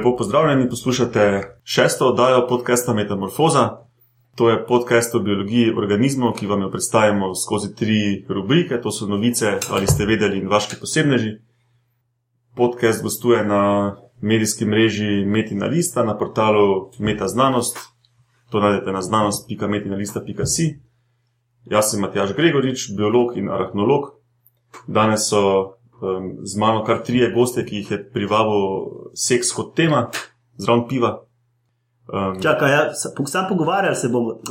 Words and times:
Lepo 0.00 0.16
pozdravljeni, 0.16 0.68
poslušate 0.68 1.56
šesto 1.64 2.08
oddajo 2.08 2.46
podcasta 2.48 2.94
Metamorfoza. 2.94 3.76
To 4.36 4.50
je 4.50 4.66
podcast 4.66 5.14
o 5.14 5.20
biologiji 5.20 5.74
organizmov, 5.76 6.32
ki 6.32 6.46
vam 6.46 6.62
jo 6.62 6.70
predstavimo 6.70 7.34
skozi 7.34 7.74
tri 7.74 8.24
rubrike: 8.28 8.80
to 8.80 8.90
so 8.90 9.06
novice, 9.06 9.58
ali 9.70 9.86
ste 9.86 10.06
vedeli, 10.06 10.38
in 10.38 10.48
vaši 10.48 10.80
posebneži. 10.80 11.30
Podcast 12.56 13.02
gostuje 13.02 13.44
na 13.44 13.96
medijski 14.20 14.64
mreži 14.64 15.24
Metina 15.26 15.66
Lista, 15.66 16.04
na 16.04 16.18
portalu 16.18 16.90
Meta 16.98 17.28
Znanost. 17.28 17.76
To 18.50 18.60
najdete 18.60 18.92
na 18.92 19.02
znanost.metinalista.si. 19.02 20.80
Jaz 21.64 21.90
sem 21.90 22.00
Matjaš 22.00 22.32
Gregorič, 22.36 22.88
biolog 22.96 23.36
in 23.36 23.50
arahnolog. 23.50 24.04
Danes 24.86 25.28
so 25.28 25.74
um, 26.00 26.36
z 26.42 26.56
mano 26.58 26.84
kar 26.84 27.02
trije 27.04 27.30
goste, 27.34 27.64
ki 27.66 27.76
jih 27.76 27.90
je 27.90 27.98
privabil 28.12 28.62
seks 29.14 29.52
kot 29.52 29.74
tema, 29.76 30.08
zraven 30.56 30.86
piva. 30.88 31.16
Um, 32.12 32.40
Čakaj, 32.42 32.72
ja, 32.72 32.94
sam 32.94 33.48
pogovarjal 33.48 33.94
se 33.94 34.08
bomo. 34.08 34.40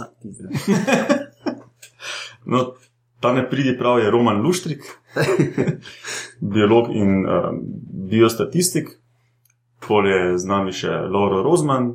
No, 2.46 2.72
ta 3.20 3.34
ne 3.34 3.50
pridi 3.50 3.78
prav, 3.78 4.00
je 4.00 4.12
Roman 4.12 4.42
Luštrik, 4.42 4.84
biolog 6.54 6.88
in 6.96 7.26
um, 7.28 7.60
biostatistik, 8.10 8.88
pol 9.88 10.08
je 10.08 10.38
z 10.38 10.48
nami 10.48 10.74
še 10.74 10.90
Lauro 10.90 11.44
Rozman, 11.44 11.92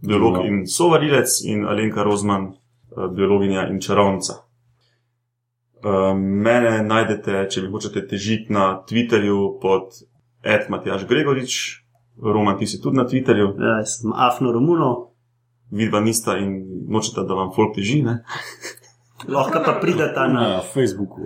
biolog 0.00 0.38
no. 0.38 0.46
in 0.46 0.62
sovarilec, 0.70 1.42
in 1.44 1.66
Alenka 1.66 2.06
Rozman, 2.06 2.52
uh, 2.54 3.10
biologinja 3.12 3.66
in 3.68 3.82
čarovnica. 3.84 4.47
Um, 5.78 6.18
mene 6.42 6.82
najdete, 6.82 7.44
če 7.50 7.62
mi 7.62 7.68
hočete 7.70 8.02
težiti 8.06 8.52
na 8.52 8.82
Twitterju 8.82 9.60
pod 9.62 9.94
Edmatjaš 10.42 11.04
Gregorič, 11.06 11.58
Roman, 12.18 12.58
ti 12.58 12.66
si 12.66 12.80
tudi 12.82 12.96
na 12.96 13.04
Twitterju. 13.06 13.52
ja, 13.58 13.84
sem 13.86 14.10
Afno 14.12 14.52
Romuno, 14.52 15.04
Vidva 15.70 16.00
nista 16.00 16.38
in 16.38 16.62
nočete, 16.88 17.22
da 17.28 17.34
vam 17.34 17.50
folk 17.54 17.74
teži. 17.76 18.02
Ne? 18.02 18.22
lahko 19.36 19.60
pa 19.64 19.76
prideta 19.80 20.24
na. 20.26 20.40
Na 20.40 20.60
Facebooku, 20.64 21.20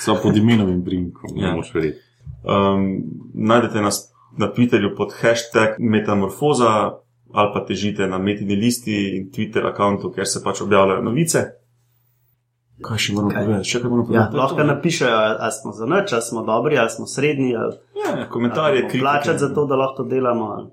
so 0.00 0.16
pod 0.22 0.36
imenom 0.36 0.68
in 0.68 0.84
primkom, 0.84 1.30
Ja. 1.36 1.50
ne 1.50 1.56
moš 1.56 1.70
verjeti. 1.74 2.00
Um, 2.42 3.02
najdete 3.34 3.80
nas 3.80 4.12
na 4.36 4.50
Twitterju 4.52 4.96
pod 4.96 5.14
hashtag 5.22 5.78
Metamorfoza 5.78 6.98
ali 7.32 7.50
pa 7.54 7.60
težite 7.64 8.06
na 8.06 8.18
Metini 8.18 8.56
listi 8.56 9.16
in 9.16 9.30
Twitter 9.30 9.62
računu, 9.62 10.10
ker 10.12 10.26
se 10.26 10.42
pač 10.44 10.60
objavljajo 10.60 11.02
novice. 11.02 11.42
Kaj 12.82 12.98
še 12.98 13.12
moramo 13.12 13.32
povedati? 13.32 13.68
Še 13.68 13.80
kaj 13.80 13.90
moramo 13.90 14.04
Ja, 14.04 14.08
povedati? 14.26 14.36
lahko 14.36 14.64
napišejo, 14.64 15.12
ali 15.38 15.52
smo 15.52 15.72
za 15.72 15.86
noč, 15.86 16.12
ali 16.12 16.22
smo 16.22 16.42
dobri, 16.42 16.78
ali 16.78 16.90
smo 16.90 17.06
srednji, 17.06 17.56
ali 17.56 17.76
Ja, 17.96 18.26
komentarje, 18.28 18.88
plačati 19.00 19.38
za 19.38 19.48
to, 19.54 19.64
da 19.66 19.76
lahko 19.76 19.96
to 19.96 20.04
delamo. 20.04 20.44
Ali. 20.46 20.68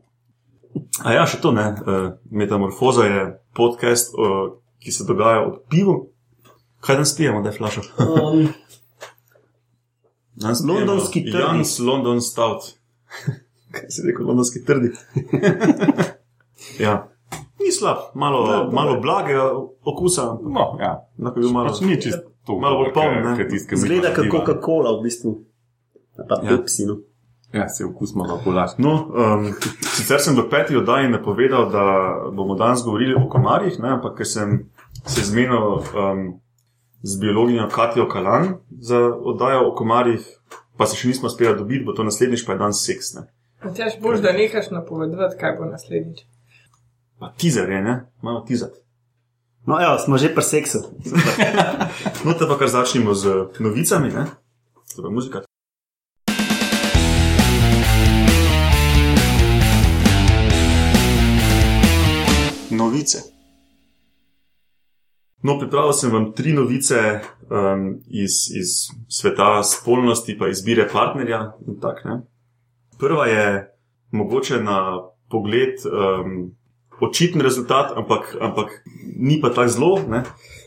A 1.03 1.13
ja, 1.13 1.25
še 1.25 1.39
to 1.39 1.51
ne. 1.51 1.63
Uh, 1.77 2.09
Metamorfoza 2.31 3.03
je 3.03 3.21
podcast, 3.53 4.13
uh, 4.13 4.51
ki 4.79 4.91
se 4.91 5.05
dogaja 5.05 5.45
ob 5.45 5.61
pivu. 5.69 6.09
Kaj 6.79 6.95
danes 6.95 7.15
pijemo, 7.15 7.41
da 7.41 7.49
je 7.49 7.57
flaša? 7.57 7.81
Um, 7.99 8.47
Danes 10.35 10.59
Londonski 10.61 11.23
trdi. 11.23 11.37
Jans 11.39 11.79
London 11.79 12.21
Stout. 12.21 12.73
Kaj 13.73 13.89
si 13.89 14.03
rekel, 14.03 14.25
londonski 14.25 14.63
trdi? 14.65 14.91
ja. 16.85 17.07
Ni 17.63 17.71
slab, 17.71 17.97
malo, 18.13 18.41
Ne, 18.41 18.51
dobro. 18.53 18.71
malo 18.71 18.99
blagega 18.99 19.45
okusa. 19.83 20.37
No, 20.43 20.75
ja, 20.79 20.93
Lahko 21.19 21.39
bi 21.39 21.47
malo 21.49 21.69
pač 21.69 21.81
ni 21.81 21.95
čisto 21.97 22.29
to. 22.45 22.59
malo 22.59 22.77
bolj 22.77 22.93
poln, 22.93 23.15
ne. 23.23 23.47
Zgleda 23.75 24.11
kot 24.11 24.27
Coca-Cola 24.27 24.97
v 24.97 25.03
bistvu. 25.03 25.31
Pa 26.19 26.41
Ja. 26.43 26.49
Pepsi. 26.49 26.85
No. 26.85 26.97
Ja, 27.51 27.69
se 27.69 27.85
okus 27.85 28.15
malo 28.15 28.39
polaš. 28.43 28.71
No, 28.77 28.91
um, 29.07 29.43
sicer 29.91 30.19
sem 30.19 30.35
v 30.35 30.49
peti 30.49 30.75
oddaji 30.75 31.09
napovedal, 31.09 31.69
da 31.69 31.83
bomo 32.31 32.55
danes 32.55 32.81
govorili 32.81 33.13
o 33.13 33.27
komarjih, 33.29 33.77
ne, 33.79 33.89
ampak 33.91 34.17
ker 34.17 34.25
sem 34.25 34.55
se 35.05 35.21
zmenil 35.21 35.61
um, 35.93 36.23
z 37.03 37.19
biologinjo 37.19 37.67
Katijo 37.69 38.07
Kalan 38.07 38.55
za 38.81 38.97
oddajo 39.05 39.67
o 39.67 39.75
komarjih, 39.75 40.25
pa 40.77 40.85
se 40.85 40.97
še 40.97 41.07
nismo 41.07 41.27
uspeli 41.27 41.53
dobiti, 41.55 41.85
bo 41.85 41.93
to 41.93 42.03
naslednjič, 42.03 42.41
pa 42.41 42.53
je 42.53 42.59
dan 42.59 42.73
seks. 42.73 43.13
Ne. 43.13 43.27
Matjaš, 43.63 43.99
boš 44.01 44.19
da 44.19 44.33
nehaš 44.33 44.71
napovedovati, 44.71 45.37
kaj 45.37 45.53
bo 45.53 45.65
naslednjič. 45.65 46.25
Pa 47.23 47.33
teaser 47.37 47.69
je, 47.69 47.81
ne, 47.81 48.11
malo 48.21 48.41
tizati. 48.47 48.79
no, 49.65 49.79
evo, 49.83 49.97
smo 49.97 50.17
že 50.17 50.35
pri 50.35 50.43
seksu. 50.43 50.79
No, 52.25 52.33
te 52.35 52.43
pa 52.47 52.57
kar 52.59 52.67
začnemo 52.67 53.13
z 53.15 53.47
novicami, 53.59 54.11
ne, 54.11 54.25
to 54.95 55.07
je 55.07 55.11
muzika. 55.11 55.41
Novice. 62.71 63.17
No, 65.43 65.55
pripravil 65.59 65.93
sem 65.95 66.11
vam 66.11 66.33
tri 66.35 66.51
novice 66.51 67.23
um, 67.47 68.03
iz, 68.11 68.51
iz 68.51 68.91
sveta 69.07 69.63
spolnosti, 69.63 70.35
pa 70.35 70.51
izbire 70.51 70.89
partnerja. 70.91 71.55
in 71.67 71.79
Tak, 71.79 72.03
ne. 72.03 72.19
Prva 72.99 73.25
je 73.27 73.47
mogoče 74.11 74.59
na 74.59 74.99
pogled 75.31 75.79
um, 75.87 76.51
očiten 77.01 77.41
rezultat, 77.41 77.91
ampak, 77.95 78.35
ampak 78.41 78.83
ni 79.17 79.41
pa 79.41 79.49
tako 79.49 79.67
zelo. 79.67 79.99
Ne. 80.09 80.23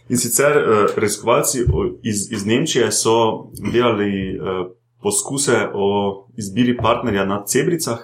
In 0.08 0.18
sicer 0.18 0.56
uh, 0.56 0.90
raziskovalci 0.96 1.64
iz, 2.02 2.32
iz 2.32 2.46
Nemčije 2.46 2.92
so 2.92 3.50
delali 3.72 4.38
uh, 4.38 4.66
poskuse 5.02 5.66
o 5.74 6.28
izbiri 6.36 6.76
partnerja 6.76 7.24
na 7.24 7.44
cebricah. 7.44 7.98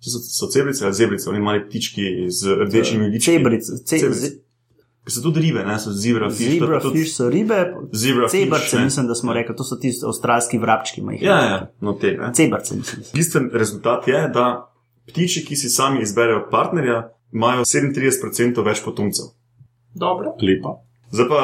Če 0.00 0.10
So, 0.10 0.18
so 0.24 0.46
cebrice 0.48 0.86
ali 0.88 0.94
zebrice, 0.96 1.28
oni 1.28 1.40
mali 1.44 1.60
ptički 1.60 2.30
z 2.32 2.54
rdečimi 2.62 3.10
ličmi. 3.12 3.34
Cebrice, 3.34 3.72
ce, 3.84 3.98
Cebrice. 3.98 4.30
Ki 5.04 5.12
so 5.12 5.20
tudi 5.20 5.40
ribe, 5.40 5.64
ne? 5.64 5.78
so 5.80 5.92
zebra 5.92 6.30
fish. 6.30 6.54
zebra 6.54 6.80
tudi 6.80 7.02
fiš 7.02 7.12
so 7.16 7.28
ribe, 7.28 7.58
Zebra 7.92 8.28
fish, 8.28 8.44
cebrce, 8.44 8.78
ne. 8.78 8.84
mislim, 8.84 9.06
da 9.06 9.14
smo 9.14 9.32
rekli, 9.32 9.56
to 9.56 9.64
so 9.64 9.76
ti 9.76 9.92
avstralski 10.06 10.58
vrabčki. 10.58 11.02
Ja, 11.20 11.36
ja, 11.44 11.58
no 11.80 11.92
te. 11.92 12.14
Ne? 12.20 12.32
Cebrce, 12.34 12.76
mislim. 12.76 13.02
Bistven 13.14 13.50
rezultat 13.52 14.08
je, 14.08 14.28
da 14.28 14.69
ptiči, 15.08 15.44
ki 15.46 15.56
si 15.56 15.70
sami 15.72 16.02
izberejo 16.02 16.48
partnerja, 16.50 17.08
imajo 17.32 17.64
37% 17.64 18.64
več 18.66 18.84
potomcev. 18.84 19.32
Dobro. 19.94 20.34
Lepa. 20.42 20.76
Zdaj 21.10 21.28
pa 21.28 21.42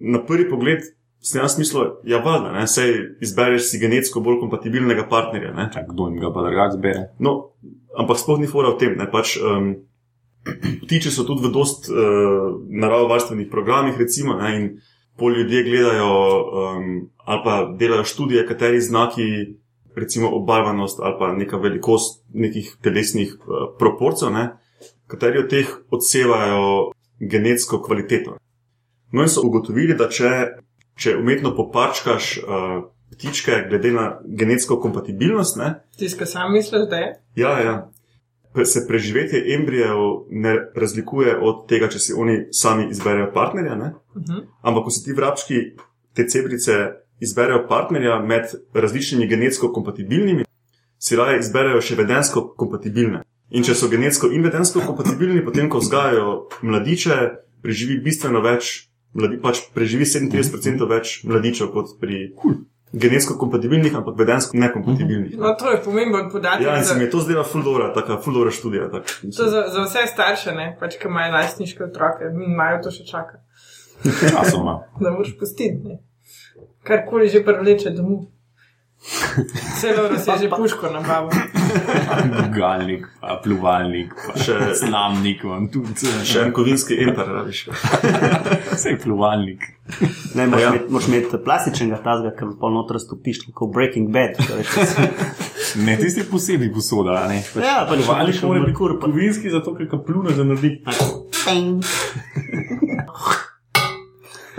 na 0.00 0.22
prvi 0.24 0.48
pogled 0.50 0.86
sem 1.20 1.42
jaz 1.42 1.58
mislil, 1.58 1.98
ja, 2.08 2.18
valjda, 2.24 2.52
ne, 2.54 2.64
sej 2.68 2.94
izbereš 3.20 3.68
si 3.68 3.80
genetsko 3.80 4.22
bolj 4.24 4.40
kompatibilnega 4.40 5.04
partnerja. 5.08 5.52
Ne. 5.56 5.68
Čak, 5.74 5.90
kdo 5.92 6.08
jim 6.08 6.20
ga 6.22 6.32
pa 6.32 6.44
drugač 6.46 6.78
zbere? 6.78 7.02
No, 7.20 7.52
ampak 7.96 8.22
sploh 8.22 8.40
ni 8.40 8.48
fora 8.48 8.72
v 8.72 8.80
tem. 8.80 8.94
Ne, 8.96 9.04
pač, 9.12 9.36
um, 9.36 9.74
ptiči 10.86 11.12
so 11.12 11.26
tudi 11.28 11.44
v 11.44 11.52
dost 11.52 11.90
uh, 11.92 12.56
naravovarstvenih 12.72 13.50
programih, 13.52 14.00
recimo, 14.00 14.38
ne, 14.40 14.54
in 14.56 14.70
pol 15.20 15.36
ljudje 15.36 15.66
gledajo 15.66 16.08
um, 16.08 16.86
ali 17.28 17.40
pa 17.44 17.56
delajo 17.76 18.08
študije, 18.08 18.46
kateri 18.48 18.80
znaki, 18.80 19.26
recimo 19.96 20.28
obarvanost 20.32 21.00
ali 21.00 21.16
pa 21.18 21.32
neka 21.32 21.56
velikost 21.56 22.24
nekih 22.34 22.76
telesnih 22.82 23.36
uh, 23.40 23.76
proporcev, 23.78 24.32
ne, 24.32 24.48
kateri 25.06 25.38
od 25.38 25.50
teh 25.50 25.68
odsevajo 25.90 26.92
genetsko 27.20 27.82
kvaliteto. 27.82 28.36
No, 29.12 29.22
in 29.22 29.28
so 29.28 29.42
ugotovili, 29.44 29.96
da 29.98 30.08
če, 30.08 30.30
če 30.94 31.16
umetno 31.18 31.50
poparčkaš 31.56 32.36
uh, 32.38 32.82
ptičke 33.10 33.64
glede 33.68 33.90
na 33.92 34.04
genetsko 34.24 34.78
kompatibilnost, 34.80 35.58
ne, 35.58 35.74
Tiskaj 35.98 36.26
sam 36.26 36.52
misliš, 36.52 36.86
da 36.90 36.96
je? 36.96 37.08
Ja, 37.36 37.58
ja. 37.60 37.74
Se 38.64 38.86
preživetje 38.88 39.54
embrijev 39.54 39.96
ne 40.30 40.54
razlikuje 40.76 41.36
od 41.38 41.68
tega, 41.68 41.88
če 41.88 41.98
si 41.98 42.14
oni 42.16 42.48
sami 42.50 42.88
izberejo 42.90 43.28
partnerja. 43.34 43.76
Ne? 43.76 43.92
Uh 44.14 44.22
-huh. 44.22 44.46
Ampak, 44.62 44.84
ko 44.84 44.90
si 44.90 45.04
ti 45.04 45.12
vrabčki, 45.12 45.54
te 46.14 46.26
cebrice, 46.28 46.72
izberejo 47.20 47.66
partnerja 47.68 48.18
med 48.24 48.54
različnimi 48.74 49.28
genetsko 49.28 49.72
kompatibilnimi, 49.72 50.44
si 50.98 51.16
raje 51.16 51.40
izberejo 51.40 51.80
še 51.84 51.96
vedensko 52.00 52.44
kompatibilne. 52.56 53.22
In 53.50 53.66
če 53.66 53.74
so 53.74 53.88
genetsko 53.90 54.30
in 54.30 54.44
vedensko 54.46 54.82
kompatibilni, 54.86 55.42
potem, 55.44 55.68
ko 55.70 55.80
vzgajajo 55.82 56.34
mladiče, 56.62 57.16
preživi 57.64 57.98
bistveno 58.04 58.42
več, 58.44 58.90
mladi, 59.16 59.40
pač 59.42 59.64
preživi 59.74 60.06
37% 60.06 60.86
več 60.90 61.16
mladičev 61.26 61.72
kot 61.74 61.96
pri 62.00 62.28
genetsko 62.92 63.36
kompatibilnih, 63.38 63.94
ampak 63.94 64.18
vedensko 64.18 64.58
nekompatibilnih. 64.58 65.34
No, 65.38 65.54
to 65.58 65.70
je 65.70 65.80
pomemben 65.84 66.30
podatek. 66.30 66.66
Ja, 66.66 66.76
in 66.78 66.84
se 66.84 66.94
mi 66.98 67.06
je 67.06 67.10
to 67.10 67.22
zdela 67.22 67.44
fuldora, 67.46 67.92
taka 67.94 68.18
fuldora 68.22 68.50
študija. 68.50 68.90
Tak. 68.90 69.10
to 69.36 69.50
za, 69.50 69.64
za 69.70 69.84
vse 69.86 70.06
starše, 70.10 70.54
ne? 70.54 70.76
pač, 70.80 70.98
ki 70.98 71.10
imajo 71.10 71.32
najstniške 71.36 71.84
otroke, 71.86 72.30
imajo 72.34 72.82
to 72.86 72.94
še 72.94 73.06
čaka. 73.06 73.42
Časoma. 74.02 74.80
Da 75.02 75.10
moraš 75.10 75.36
pustiti. 75.38 75.78
ne. 75.84 76.00
Karkoli 76.82 77.28
že 77.28 77.44
privleče 77.44 77.90
domov. 77.90 78.26
Celo 79.80 80.08
res 80.08 80.26
je 80.26 80.34
že 80.38 80.48
puško 80.50 80.90
nabavil. 80.92 81.32
Gugalnik, 82.44 83.06
pa 83.20 83.40
pluvalnik, 83.40 84.12
pa 84.16 84.34
še 84.36 84.52
Še- 84.52 84.74
slamnik, 84.76 85.40
vam 85.42 85.68
tudi. 85.68 86.04
Še 86.22 86.42
en 86.42 86.52
kovinski 86.52 86.98
emper, 87.00 87.24
rabiš. 87.28 87.62
Vse 88.70 88.98
pluvalnik. 89.00 89.64
Ne, 90.34 90.46
moraš 90.46 90.62
Ja. 90.62 90.70
imeti- 90.70 91.08
imeti 91.08 91.38
plastičnega 91.40 91.96
tazga, 91.98 92.30
ki 92.30 92.44
pa 92.60 92.68
noter 92.68 92.96
stopiš, 92.98 93.46
kot 93.54 93.72
Breaking 93.72 94.10
Bad. 94.10 94.36
to 94.36 94.52
veš, 94.54 94.68
ko 94.68 94.84
se- 94.84 95.08
Ne, 95.76 95.96
tisti 95.96 96.22
posebej 96.24 96.68
posoda, 96.70 97.10
a 97.14 97.28
ne. 97.28 97.40
Pač 97.54 97.62
Ja, 97.62 97.86
pač 97.86 97.98
Pljuvalnik 97.98 98.34
še 98.34 98.46
mora 98.46 98.60
biti 98.60 98.70
Merkur, 98.70 98.98
pa- 99.00 99.06
kovinski, 99.06 99.50
zato 99.50 99.72
ker 99.72 99.86
ga 99.86 99.98
pljune 99.98 100.30
za 100.30 100.44
naredi. 100.44 100.82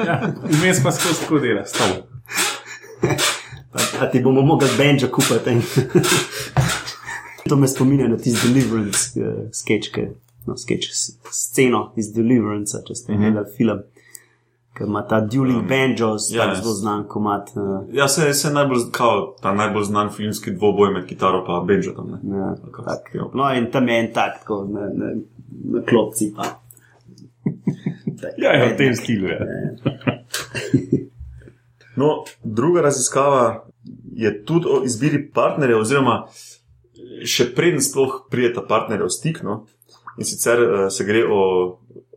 Ja, 0.06 0.21
vmes 0.44 0.83
pa 0.83 0.92
skozi 0.92 1.19
tako 1.21 1.39
dela, 1.39 1.65
stav. 1.65 1.88
A 4.01 4.06
ti 4.06 4.19
bomo 4.19 4.42
mogli 4.42 4.68
benža 4.77 5.07
kupiti. 5.07 5.57
to 7.50 7.56
me 7.56 7.68
spominja 7.68 8.07
na 8.07 8.18
tisti 8.18 8.48
Deliverance 8.48 9.00
uh, 9.18 9.25
sketch, 9.53 9.92
ki- 9.92 10.07
no, 10.45 10.57
sketch, 10.57 10.88
sceno 11.31 11.94
iz 11.95 12.13
Deliverance, 12.13 12.77
če 12.88 12.95
ste 12.95 13.13
gledali 13.15 13.45
film. 13.57 13.80
Ker 14.74 14.88
ima 14.88 15.01
ta 15.03 15.19
dueling 15.21 15.68
ja, 16.30 16.39
tako 16.39 16.50
ja. 16.50 16.56
zelo 16.56 16.74
znan 16.74 17.03
komat. 17.03 17.50
Uh, 17.56 17.83
Ja, 17.94 18.07
se 18.07 18.48
je 18.48 18.53
najbolj, 18.53 18.77
kao, 18.92 19.36
ta 19.42 19.53
najbolj 19.53 19.83
znan 19.83 20.09
filmski 20.09 20.51
dvoboj 20.51 20.94
med 20.94 21.06
kitaro 21.06 21.42
in 21.42 21.62
benjo 21.62 21.92
tam. 21.92 22.07
Ne? 22.24 22.38
ja, 22.38 22.56
Kako- 22.63 22.86
tak. 22.86 23.15
ja. 23.15 23.25
No, 23.33 23.53
in 23.53 23.71
tam 23.71 23.88
je 23.88 24.00
en 24.00 24.13
tak, 24.13 24.39
tako 24.39 24.68
na, 24.71 24.80
na, 24.80 25.12
na 25.74 25.81
klopci. 25.89 26.33
Pa. 26.36 26.44
Ja, 28.38 28.53
ja, 28.56 28.69
v 28.73 28.77
tem 28.77 28.95
stilu 28.95 29.27
je. 29.27 29.39
No, 31.95 32.23
druga 32.44 32.81
raziskava 32.81 33.65
je 34.15 34.45
tudi 34.45 34.65
o 34.69 34.83
izbiri 34.85 35.31
partnerja, 35.33 35.77
oziroma 35.77 36.15
še 37.27 37.50
preden 37.56 37.83
sploh 37.83 38.21
prijeta 38.31 38.63
partnerja 38.68 39.07
v 39.07 39.13
stik. 39.13 39.41
No? 39.44 39.65
In 40.18 40.27
sicer 40.27 40.62
uh, 40.63 40.85
se 40.89 41.06
gre 41.06 41.23
o, 41.27 41.41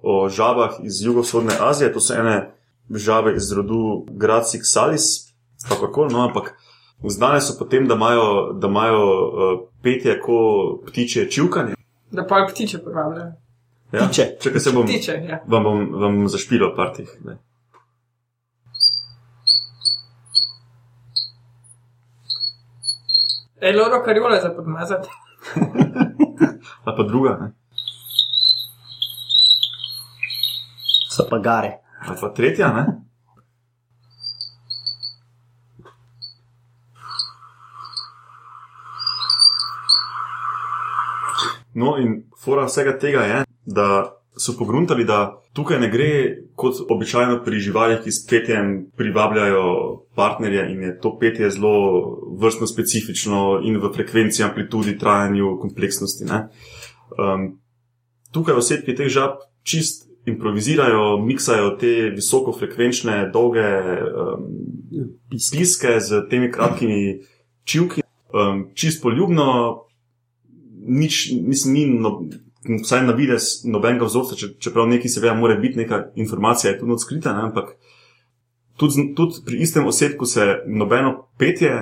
o 0.03 0.15
žabah 0.29 0.79
iz 0.87 1.03
jugovzhodne 1.03 1.57
Azije, 1.61 1.93
to 1.93 2.01
so 2.01 2.17
ene 2.17 2.55
žabe 2.91 3.35
iz 3.37 3.51
rodu 3.57 4.05
Gracik 4.11 4.67
Salis, 4.69 5.35
kakorkoli, 5.69 6.13
no, 6.13 6.27
ampak 6.29 6.55
znane 7.05 7.41
so 7.41 7.57
potem, 7.59 7.89
da 7.89 7.99
imajo, 7.99 8.53
da 8.61 8.69
imajo 8.69 9.05
uh, 9.05 9.55
petje 9.83 10.21
kot 10.23 10.85
ptiče 10.89 11.29
čivkanje. 11.31 11.75
Da 12.13 12.27
pa 12.27 12.45
ptiče 12.51 12.79
povabljajo. 12.85 13.33
Ja? 13.95 14.07
Ptiče. 14.07 14.25
Čakaj, 14.43 14.61
se 14.61 14.73
bom, 14.73 14.87
Ptiče, 14.87 15.13
ja. 15.29 15.39
vam 15.47 15.63
bom, 15.65 15.83
vam 15.93 16.17
bom 16.19 16.29
zašpilal 16.29 16.75
partih. 16.77 17.11
Ne. 17.25 17.39
Ej, 23.61 23.77
Loro 23.77 24.03
kariole 24.05 24.41
za 24.41 24.51
podmazati. 24.51 25.09
Ali 26.85 26.97
pa 26.97 27.03
druga, 27.03 27.39
ne. 27.41 27.53
So 31.11 31.25
pa 31.31 31.39
gare. 31.39 31.79
ali 32.09 32.19
pa 32.21 32.29
tretja. 32.29 32.69
Ne. 32.73 32.87
No, 41.75 41.97
in 41.99 42.23
fora 42.45 42.65
vsega 42.67 42.99
tega 42.99 43.23
je, 43.23 43.44
da 43.67 43.89
so 44.37 44.57
pogruntali, 44.59 45.05
da 45.05 45.41
tukaj 45.53 45.81
ne 45.81 45.89
gre 45.91 46.11
kot 46.55 46.81
običajno 46.91 47.41
pri 47.45 47.61
živalih, 47.61 48.01
ki 48.05 48.13
s 48.13 48.27
petjem 48.27 48.73
privabljajo 48.97 49.67
partnerje 50.15 50.65
in 50.73 50.83
je 50.83 50.95
to 51.01 51.17
petje 51.19 51.51
zelo 51.51 51.77
vrstno 52.41 52.67
specifično 52.67 53.61
in 53.65 53.79
v 53.79 53.93
frekvenci, 53.95 54.43
amplitudi, 54.43 54.99
trajanju, 54.99 55.59
kompleksnosti. 55.61 56.25
ne. 56.25 56.49
Um, 57.19 57.47
tukaj 58.33 58.59
osebki 58.59 58.95
teh 58.95 59.09
žab 59.09 59.39
čist 59.63 60.09
improvizirajo, 60.27 61.19
miksajo 61.23 61.77
te 61.81 62.11
visokofrekvenčne, 62.17 63.31
dolge 63.33 63.69
um, 64.09 64.49
piske 65.31 66.01
z 66.01 66.25
temi 66.31 66.51
kratkimi 66.53 67.21
čivki, 67.65 68.03
um, 68.33 68.67
čist 68.75 69.03
poljubno, 69.03 69.85
nič, 70.87 71.29
mislim, 71.43 71.75
ni 71.75 71.85
no, 72.01 72.17
vsaj 72.83 73.03
na 73.07 73.13
vides 73.13 73.65
nobenega 73.69 74.09
vzorca, 74.09 74.37
če, 74.39 74.55
čeprav 74.63 74.89
neki 74.89 75.09
seveda 75.09 75.35
mora 75.37 75.57
biti 75.61 75.81
neka 75.83 76.11
informacija, 76.21 76.73
je 76.73 76.79
tudi 76.81 76.97
odskrita, 76.97 77.35
ne, 77.37 77.49
ampak 77.51 77.75
tudi, 78.77 79.11
tudi 79.17 79.45
pri 79.47 79.61
istem 79.63 79.87
osebku 79.87 80.27
se 80.27 80.47
nobeno 80.67 81.29
petje, 81.39 81.75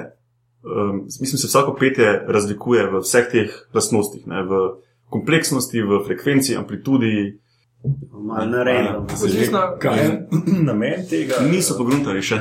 um, 0.62 1.04
mislim, 1.20 1.38
se 1.38 1.46
vsako 1.46 1.76
petje 1.80 2.24
razlikuje 2.28 2.88
v 2.90 3.04
vseh 3.04 3.30
teh 3.32 3.60
lastnostih, 3.74 4.26
ne, 4.26 4.42
v 4.42 4.64
kompleksnosti, 5.12 5.82
v 5.82 6.02
frekvenci, 6.06 6.56
amplitudi. 6.56 7.38
Narejeno. 8.46 9.06
Kaj 9.80 9.98
je 9.98 10.10
namen 10.70 11.06
tega? 11.10 11.42
Niso 11.50 11.74
pogruntali 11.78 12.22
še. 12.22 12.38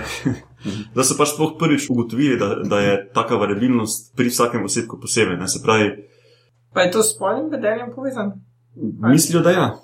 Da 0.93 1.01
so 1.03 1.17
pač 1.17 1.33
sploh 1.33 1.55
prvič 1.57 1.87
ugotovili, 1.89 2.37
da, 2.37 2.61
da 2.61 2.79
je 2.79 2.97
taka 3.15 3.39
variabilnost 3.41 4.13
pri 4.15 4.29
vsakem 4.29 4.67
osebku 4.69 4.99
posebej. 5.01 5.39
Ne. 5.41 5.49
Se 5.49 5.63
pravi, 5.65 5.89
Pa 6.73 6.81
je 6.81 6.91
to 6.91 7.03
s 7.03 7.15
spolnim 7.15 7.49
vedenjem 7.51 7.91
povezano? 7.95 8.39
mislijo, 8.99 9.41
da 9.41 9.51
ja. 9.51 9.79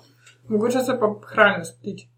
Mogoče 0.48 0.80
se 0.80 0.98
pa 1.00 1.14
hranijo 1.32 1.64
s 1.64 1.78
ptiči. 1.78 2.08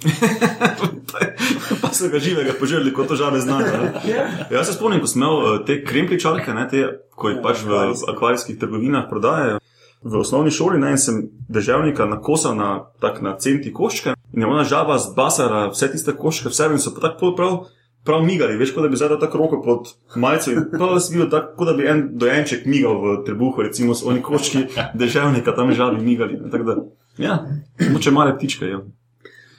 pa 1.82 1.88
so 1.92 2.08
ga 2.08 2.18
živega 2.18 2.52
požrli, 2.60 2.92
kot 2.92 3.08
to 3.08 3.16
žabe 3.16 3.40
znajo. 3.40 3.66
Ja. 4.08 4.28
Jaz 4.50 4.66
se 4.66 4.72
spomnim, 4.72 5.00
ko 5.00 5.06
sem 5.06 5.22
imel 5.22 5.40
eh, 5.40 5.58
te 5.66 5.84
krempličarke, 5.84 6.54
ne, 6.54 6.68
te, 6.68 6.84
ko 7.10 7.28
jih 7.28 7.42
pač 7.44 7.64
v 7.66 7.82
akvarijskih 8.14 8.58
trgovinah 8.58 9.08
prodajajo. 9.10 9.58
V 10.02 10.16
osnovni 10.16 10.50
šoli 10.50 10.78
ne, 10.80 10.94
sem 10.98 11.26
državnika 11.48 12.06
nakosal 12.08 12.56
na, 12.56 12.70
tak, 13.00 13.20
na 13.20 13.34
centi 13.36 13.72
koščke 13.72 14.14
in 14.32 14.40
je 14.40 14.48
ona 14.48 14.64
žaba 14.64 14.96
zbasala 14.98 15.66
vse 15.74 15.90
tiste 15.92 16.14
koščke 16.16 16.48
v 16.48 16.56
sebi 16.56 16.78
in 16.78 16.80
so 16.80 16.94
pa 16.94 17.10
tako 17.10 17.34
prav, 17.36 17.58
prav 18.04 18.22
migali, 18.24 18.56
veš, 18.56 18.74
kot 18.74 18.82
da 18.82 18.88
bi 18.88 18.96
zdaj 18.96 19.18
tako 19.20 19.38
roko 19.38 19.62
pod 19.62 19.90
majico 20.16 20.50
prav 20.72 21.00
si 21.00 21.16
bil 21.16 21.28
tako, 21.30 21.64
da 21.64 21.72
bi 21.72 21.88
en 21.88 22.06
dojenček 22.12 22.64
migal 22.66 22.96
v 23.02 23.18
trebuhu, 23.24 23.62
recimo 23.62 23.94
s 23.94 24.06
oni 24.06 24.22
koščki 24.22 24.64
državnika 24.94 25.54
tam 25.56 25.72
žabi 25.72 26.04
migali. 26.04 26.40
ne, 26.40 26.64
da, 26.64 26.76
ja, 27.18 27.44
moče 27.92 28.10
male 28.10 28.36
ptičke, 28.38 28.66
ja. 28.66 28.80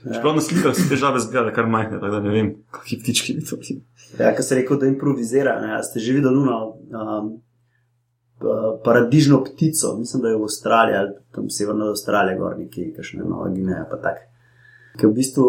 Čeprav 0.01 0.35
na 0.35 0.41
slikah 0.41 0.73
so 0.73 0.88
te 0.89 0.97
žabe 0.97 1.19
zgledale 1.21 1.53
kar 1.53 1.67
majhne, 1.69 1.99
tako 2.01 2.15
da 2.15 2.19
ne 2.19 2.33
vem, 2.33 2.47
kakšni 2.73 2.97
ptički 3.03 3.33
bi 3.38 3.45
to 3.45 3.57
bili. 3.61 3.83
Ja, 4.19 4.31
kar 4.35 4.43
se 4.43 4.55
rekel, 4.57 4.79
da 4.81 4.89
improvizira. 4.89 5.59
Ne? 5.61 5.77
Ste 5.83 5.99
že 6.01 6.15
videli 6.17 6.35
luno, 6.35 6.55
um, 6.89 7.27
pa- 8.41 8.79
paradižno 8.83 9.43
ptico, 9.43 9.93
mislim, 9.99 10.23
da 10.23 10.29
je 10.29 10.39
v 10.39 10.47
Avstraliji 10.49 10.97
ali 10.97 11.11
tam 11.31 11.49
severno 11.49 11.91
Avstralije, 11.93 12.38
gor 12.38 12.57
neki, 12.57 12.93
kakšne 12.95 13.24
Nova 13.24 13.50
Gineja, 13.53 13.86
pa 13.91 14.01
tak. 14.01 14.25
Ki 14.98 15.05
v 15.05 15.13
bistvu 15.13 15.45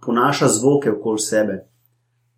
ponaša 0.00 0.48
zvoke 0.48 0.90
okoli 0.90 1.20
sebe. 1.20 1.58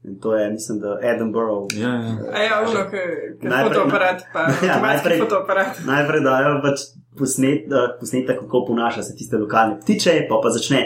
In 0.04 0.20
to 0.20 0.36
je, 0.36 0.50
mislim, 0.50 0.78
da 0.78 0.98
Edinburgh. 1.04 1.74
Ja, 1.74 1.88
ja. 1.88 2.16
A 2.34 2.38
ja, 2.38 2.60
ono, 2.60 2.78
je 2.80 3.38
Najprej- 3.42 3.68
fotoaparat, 3.68 4.22
pa 4.32 4.40
Ja, 4.40 4.46
avtomatski 4.46 4.82
najprej- 4.82 5.20
fotoaparat. 5.20 5.66
Najprej 5.86 6.20
dajo 6.20 6.60
pač 6.62 6.80
posnet, 7.18 7.66
uh, 7.66 7.78
posnetek, 8.00 8.40
kako 8.40 8.64
ponaša 8.66 9.02
se 9.02 9.14
tiste 9.14 9.36
lokalne 9.36 9.80
ptiče, 9.80 10.26
pa 10.28 10.40
pa 10.42 10.50
začne. 10.50 10.82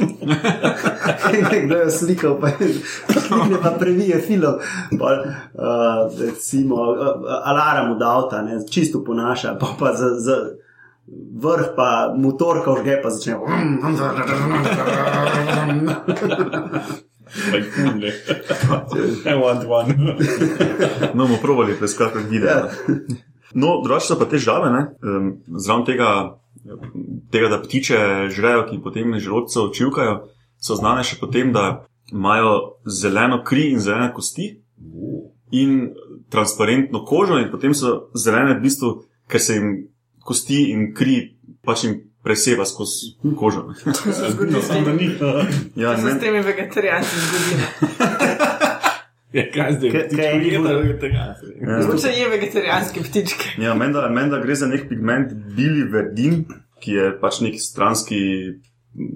Nekdo 1.52 1.76
je 1.76 1.90
slikal, 1.90 2.40
pa 2.40 2.48
slikne 3.10 3.56
pa 3.62 3.70
previje 3.70 4.18
film. 4.18 4.52
Pa, 4.98 5.08
uh, 5.14 5.22
recimo, 6.20 6.74
uh, 6.74 6.96
alarm 7.44 7.92
od 7.92 8.02
avta, 8.02 8.42
ne, 8.42 8.58
čisto 8.70 9.04
ponaša, 9.04 9.56
pa 9.60 9.66
pa 9.78 9.92
za, 9.92 10.08
za 10.18 10.36
vrh 11.42 11.74
pa 11.76 12.14
motorka 12.16 12.72
užge, 12.72 13.00
pa 13.02 13.10
začne. 13.10 13.38
Like, 17.52 17.70
ne. 18.02 18.12
I 19.24 19.34
want 19.34 19.64
one. 19.68 19.94
No, 21.14 21.26
bomo 21.26 21.38
provali 21.42 21.74
preiskati 21.78 22.18
video. 22.30 22.48
Ja. 22.48 22.70
No, 23.54 23.80
drugače 23.84 24.06
so 24.06 24.18
pa 24.18 24.24
te 24.24 24.38
žabe, 24.38 24.70
ne? 24.70 24.86
Um, 25.02 25.32
zraven 25.58 25.84
tega, 25.84 26.38
tega, 27.30 27.48
da 27.48 27.58
ptiče 27.62 27.98
žrejo, 28.30 28.66
ki 28.70 28.82
potem 28.82 29.14
iz 29.14 29.22
želodcev 29.22 29.72
čivkajo, 29.74 30.16
so 30.62 30.76
znane 30.78 31.02
še 31.06 31.18
potem, 31.20 31.52
da 31.52 31.84
imajo 32.12 32.80
zeleno 32.86 33.42
kri 33.44 33.70
in 33.72 33.80
zelene 33.80 34.12
kosti 34.14 34.52
in 35.50 35.90
transparentno 36.30 37.02
kožo, 37.04 37.40
in 37.42 37.50
potem 37.50 37.74
so 37.74 38.10
zelene 38.14 38.54
v 38.58 38.62
bistvu, 38.62 38.92
ker 39.30 39.42
se 39.42 39.58
jim 39.58 39.72
kosti 40.20 40.70
in 40.70 40.94
kri 40.94 41.36
pač 41.64 41.84
jim 41.84 41.94
preseva 42.22 42.64
skozi 42.64 43.14
kožo. 43.36 43.62
ne. 43.62 43.74
To 43.94 44.12
se 44.12 44.30
zgodi 44.30 44.54
s 44.54 44.66
Samo 44.66 44.80
da 44.80 44.92
ni. 44.92 45.10
Ja, 45.76 45.96
to 45.96 46.02
se 46.02 46.10
s 46.10 46.20
temi 46.20 46.42
vegetarijanci 46.42 47.16
zgodi. 47.18 47.62
Ja, 49.32 49.44
kaj 49.54 49.72
zdaj? 49.72 49.90
Kaj- 49.90 50.16
kaj 50.16 50.38
bilo? 50.40 50.70
je 50.70 50.98
tega? 50.98 51.34
Ja. 51.62 51.78
Mogoče 51.78 52.08
je 52.10 52.28
vegetarijanske 52.28 53.00
ptičke. 53.00 53.44
Ja, 53.58 53.74
menda, 53.74 54.08
menda 54.08 54.40
gre 54.42 54.54
za 54.54 54.66
nek 54.66 54.88
pigment 54.88 55.30
biliverdin, 55.56 56.44
ki 56.82 56.90
je 56.90 57.04
pač 57.20 57.38
nek 57.40 57.54
stranski 57.60 58.18
m, 58.18 59.12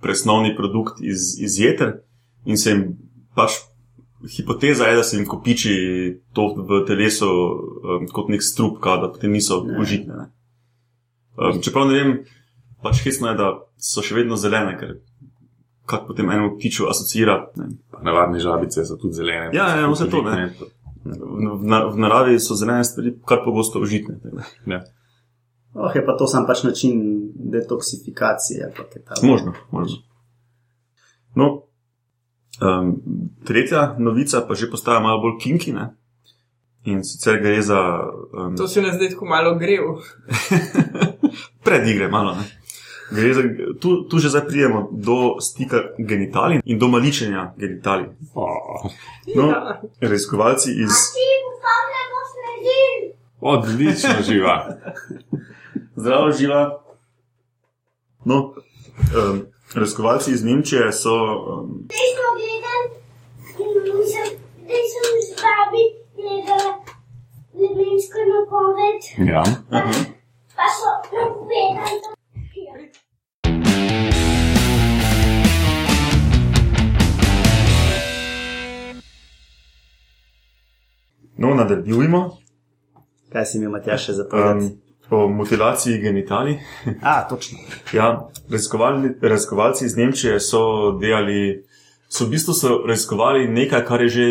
presnovni 0.00 0.54
produkt 0.56 1.02
iz, 1.02 1.34
iz 1.40 1.58
jeter 1.58 1.96
in 2.46 2.56
se 2.56 2.70
jim 2.70 2.84
pač 3.34 3.58
hipoteza 4.36 4.84
je, 4.84 4.96
da 4.96 5.02
se 5.02 5.16
jim 5.16 5.26
kopiči 5.26 5.74
to 6.32 6.54
v 6.58 6.84
telesu 6.86 7.26
um, 7.26 8.06
kot 8.06 8.30
nek 8.30 8.42
strup, 8.42 8.78
da 8.78 9.10
potem 9.10 9.32
niso 9.32 9.64
Ja. 9.66 9.80
užitne. 9.80 10.14
Ne. 10.14 10.26
Um, 11.38 11.60
čeprav 11.62 11.86
ne 11.88 11.94
vem, 11.94 12.12
pač 12.82 13.04
hecno 13.04 13.30
je, 13.30 13.38
da 13.38 13.52
so 13.78 14.02
še 14.02 14.16
vedno 14.18 14.36
zelene, 14.36 14.74
ker 14.78 14.96
kak 15.88 16.06
potem 16.06 16.30
enemu 16.30 16.56
ptiču 16.58 16.88
asocira. 16.90 17.38
Ne. 17.56 17.70
Navadne 18.02 18.40
žabice 18.42 18.84
so 18.84 18.98
tudi 19.00 19.14
zelene. 19.14 19.50
Ja, 19.56 19.70
ja, 19.78 19.88
vse 19.90 20.10
to, 20.10 20.22
ne. 20.26 20.50
v, 21.04 21.64
na- 21.64 21.86
v 21.88 21.96
naravi 21.98 22.38
so 22.42 22.54
zelene 22.58 22.84
stvari 22.84 23.14
kar 23.26 23.40
pogosto 23.44 23.80
užitne. 23.80 24.18
Ja. 24.66 24.82
Oh, 25.74 25.94
je 25.94 26.02
pa 26.04 26.16
to 26.18 26.26
sam 26.26 26.46
pač 26.46 26.62
način 26.64 26.98
detoksifikacije. 27.34 28.72
Možno, 29.22 29.54
možno. 29.70 29.98
No, 31.34 31.62
um, 32.60 32.96
tretja 33.44 33.94
novica 33.98 34.42
pa 34.48 34.54
že 34.54 34.70
postaja 34.70 35.00
malo 35.00 35.20
bolj 35.22 35.38
kinki. 35.42 35.72
Ne? 35.72 35.94
In 36.84 37.04
sicer 37.04 37.40
gre 37.42 37.62
za 37.62 37.78
um, 38.32 38.56
To 38.56 38.68
se 38.68 38.82
nas 38.82 38.96
zdaj 38.96 39.10
tako 39.10 39.26
malo 39.26 39.54
grev. 39.58 39.84
predigre, 41.68 42.08
malo. 42.08 42.34
Ne? 42.34 42.44
Gre 43.10 43.34
za, 43.34 43.42
tu, 43.80 44.04
tu 44.04 44.18
že 44.18 44.28
zdaj 44.28 44.46
pridemo 44.46 44.88
do 44.92 45.40
stika 45.40 45.76
genitalij 45.98 46.60
in 46.64 46.78
do 46.78 46.88
maličenja 46.88 47.52
genitalij. 47.56 48.06
Oh, 48.34 48.90
No, 49.36 49.48
Ja. 49.48 49.80
raziskovalci 50.00 50.70
iz. 50.72 50.92
odlično 53.40 54.22
živa. 54.28 54.66
Zdravo, 55.96 56.32
živa. 56.32 56.82
No, 58.24 58.54
um, 59.30 59.46
raziskovalci 59.74 60.30
iz 60.30 60.44
Nemčije 60.44 60.92
so 60.92 61.14
um, 61.14 61.86
Desno 61.88 62.28
gledam 62.36 62.82
in 63.58 63.68
nisem, 63.96 64.38
da 69.70 70.17
Nadaljujemo 81.68 82.22
Kaj 83.32 83.44
si 83.44 83.58
mi, 83.58 83.68
Matjaš, 83.68 84.04
še 84.08 84.12
zapovedati? 84.22 84.64
um, 84.64 84.76
o 85.10 85.28
mutilaciji 85.28 85.98
genitalij. 86.00 86.58
A, 87.02 87.28
točno. 87.28 87.58
Ja, 87.96 88.28
raziskovalci 89.20 89.84
iz 89.84 89.96
Nemčije 89.96 90.40
so 90.40 90.92
delali, 91.00 91.64
so 92.08 92.24
v 92.24 92.30
bistvu 92.36 92.54
so 92.54 92.78
raziskovali 92.88 93.48
nekaj, 93.48 93.84
kar 93.84 94.02
je 94.02 94.08
že 94.08 94.28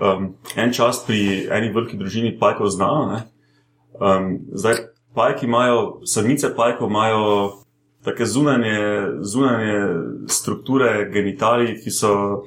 um, 0.00 0.34
en 0.56 0.72
čas 0.72 1.04
pri 1.06 1.46
eni 1.50 1.72
veliki 1.74 1.96
družini 1.96 2.38
pajkov 2.38 2.70
znano. 2.74 3.06
ne. 3.12 3.22
Um, 4.00 4.38
zdaj, 4.54 4.74
pajki 5.14 5.46
imajo, 5.46 6.00
samice 6.06 6.54
pajkov 6.56 6.90
imajo 6.90 7.52
take 8.04 8.26
zunanje, 8.26 8.78
zunanje 9.20 9.78
strukture 10.26 11.10
genitalij, 11.12 11.76
ki 11.84 11.90
so 11.90 12.42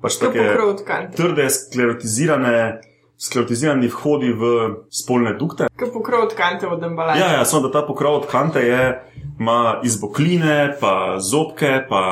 pač 0.00 0.16
tkante. 0.16 1.16
trde, 1.16 1.50
sklerotizirane, 1.50 2.80
sklerotizirani 3.16 3.88
vhodi 3.88 4.32
v 4.32 4.42
spolne 4.90 5.32
dukte. 5.32 5.66
Ko 5.70 5.86
pokrov 5.92 6.28
tkante 6.28 6.66
od 6.66 6.82
embalaže. 6.82 7.20
Ja, 7.20 7.32
ja, 7.32 7.44
samo 7.44 7.62
da 7.62 7.72
ta 7.72 7.86
pokrov 7.86 8.14
od 8.14 8.26
kante 8.26 8.60
je, 8.60 9.02
ima 9.38 9.80
izbokline, 9.82 10.76
pa 10.80 10.92
zobke, 11.20 11.84
pa. 11.88 12.02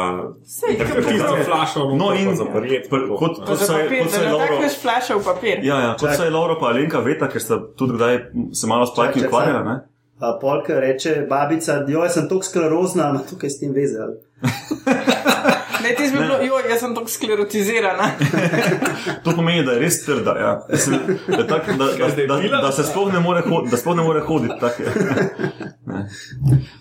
Tak- 0.79 1.45
flašo, 1.45 1.91
No, 1.93 2.13
in 2.13 2.37
zaprjet. 2.37 2.91
pr- 2.91 3.09
kot, 3.11 3.39
Pa 3.39 3.45
kot 3.45 3.59
za 3.59 3.65
se 3.65 3.73
je, 3.73 3.85
papir, 3.85 4.03
kot 4.03 4.11
se 4.11 4.19
da 4.19 4.25
je 4.25 4.33
Lauro. 4.33 4.45
natakneš 4.45 4.79
flaše 4.79 5.15
v 5.15 5.25
papir. 5.25 5.59
Ja, 5.63 5.77
ja, 5.79 5.93
kot 5.93 6.09
Čak. 6.09 6.17
se 6.17 6.25
je 6.25 6.31
Lauro 6.31 6.57
pa 6.61 6.67
Alenka 6.67 6.99
veta, 7.01 7.29
ker 7.29 7.41
sta 7.41 7.61
tudi 7.69 7.93
kdaj 7.93 8.19
se 8.53 8.67
malo 8.67 8.87
s 8.87 8.91
čak, 8.91 9.17
ukvarjala. 9.19 9.59
sam. 9.59 9.67
ne. 9.67 9.79
A 10.21 10.39
Polka 10.41 10.75
reče, 10.77 11.27
babica, 11.29 11.85
joj, 11.85 12.09
sem 12.09 12.29
tako 12.29 12.43
sklerozna, 12.43 13.11
ima 13.11 13.21
tukaj 13.21 13.51
s 13.51 13.61
tem 13.61 13.73
veze. 13.73 13.99
Ne, 15.83 15.95
ti 15.95 16.07
si 16.07 16.15
bil, 16.15 16.31
joj, 16.47 16.67
jaz 16.71 16.81
sem 16.81 16.95
tako 16.95 17.09
sklerotizirana. 17.09 18.11
To 19.25 19.33
pomeni, 19.33 19.65
da 19.65 19.73
je 19.73 19.81
res 19.81 20.05
trda. 20.05 20.35
Ja. 20.39 20.53
Mislim, 20.69 21.01
Da, 21.29 21.47
tak, 21.53 21.67
da, 21.69 21.87
da, 21.89 22.09
da, 22.27 22.39
pila? 22.39 22.61
da, 22.63 22.73
se 22.73 22.85
sploh 22.85 23.13
ne 23.13 23.21
more 23.21 23.43
hod- 23.43 23.71
da 23.71 23.77
sploh 23.77 23.97
ne 23.97 24.03
more 24.03 24.21
hoditi. 24.21 24.55
tak. 24.61 24.81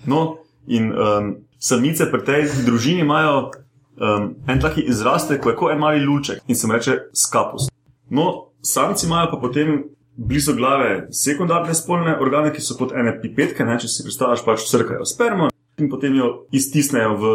No, 0.05 0.38
in 0.67 0.91
um, 0.91 1.31
samice 1.60 2.05
pri 2.08 2.22
tej 2.22 2.41
družini 2.65 3.01
imajo 3.01 3.51
um, 3.96 4.36
en 4.48 4.60
taki 4.60 4.81
izrastek, 4.84 5.41
ko 5.41 5.50
je 5.50 5.55
kot 5.55 5.72
en 5.72 5.79
mali 5.79 6.00
luček 6.00 6.41
in 6.48 6.55
se 6.55 6.67
mu 6.67 6.74
reče 6.74 6.98
skapus. 7.13 7.70
No, 8.10 8.27
samci 8.62 9.05
imajo 9.05 9.31
pa 9.31 9.38
potem 9.38 9.84
blizu 10.15 10.53
glave 10.53 11.08
sekundarne 11.12 11.74
spolne 11.74 12.17
organe, 12.20 12.53
ki 12.53 12.62
so 12.62 12.75
kot 12.75 12.91
ene 12.93 13.13
pipetke, 13.22 13.65
ne, 13.65 13.77
če 13.79 13.88
si 13.88 14.03
predstavljaš, 14.03 14.46
pač 14.46 14.65
crkajo 14.70 15.05
spermo 15.05 15.50
in 15.77 15.89
potem 15.89 16.15
jo 16.15 16.31
iztisnejo 16.51 17.15
v 17.15 17.31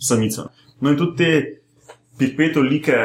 samico. 0.00 0.48
No 0.80 0.90
in 0.90 0.96
tudi 0.96 1.16
te 1.16 1.60
pipetolike 2.18 2.96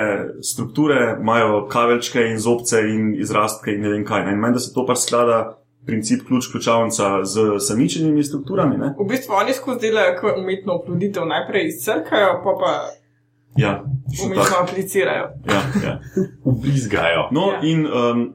strukture 0.44 1.18
imajo 1.22 1.68
kavelčke 1.68 2.22
in 2.22 2.38
zobce 2.40 2.80
in 2.84 3.16
izrastke 3.16 3.72
in 3.72 3.82
ne 3.82 3.90
vem 3.90 4.06
kaj. 4.06 4.26
Ne. 4.26 4.32
In 4.32 4.40
meni, 4.40 4.54
da 4.54 4.60
se 4.60 4.74
to 4.74 4.86
pač 4.86 4.98
sklada 5.00 5.56
princip 5.86 6.22
ključ-ključavnica 6.28 7.24
z 7.26 7.36
samičenimi 7.60 8.24
strukturami. 8.24 8.78
Ne. 8.78 8.94
V 9.00 9.08
bistvu 9.10 9.34
oni 9.34 9.54
skozi 9.54 9.80
delajo 9.82 10.18
kot 10.22 10.38
umetno 10.38 10.74
oploditev, 10.74 11.26
najprej 11.26 11.68
izcrkajo, 11.68 12.42
pa 12.44 12.56
pa 12.56 12.74
Ja, 13.58 13.84
umetno 14.26 14.44
tako. 14.44 14.64
aplicirajo. 14.64 15.30
Ja, 15.46 15.62
ja. 15.84 16.00
Ubrizgajo. 16.46 17.30
No, 17.32 17.48
Ja. 17.52 17.60
in 17.64 17.88
um, 17.88 18.34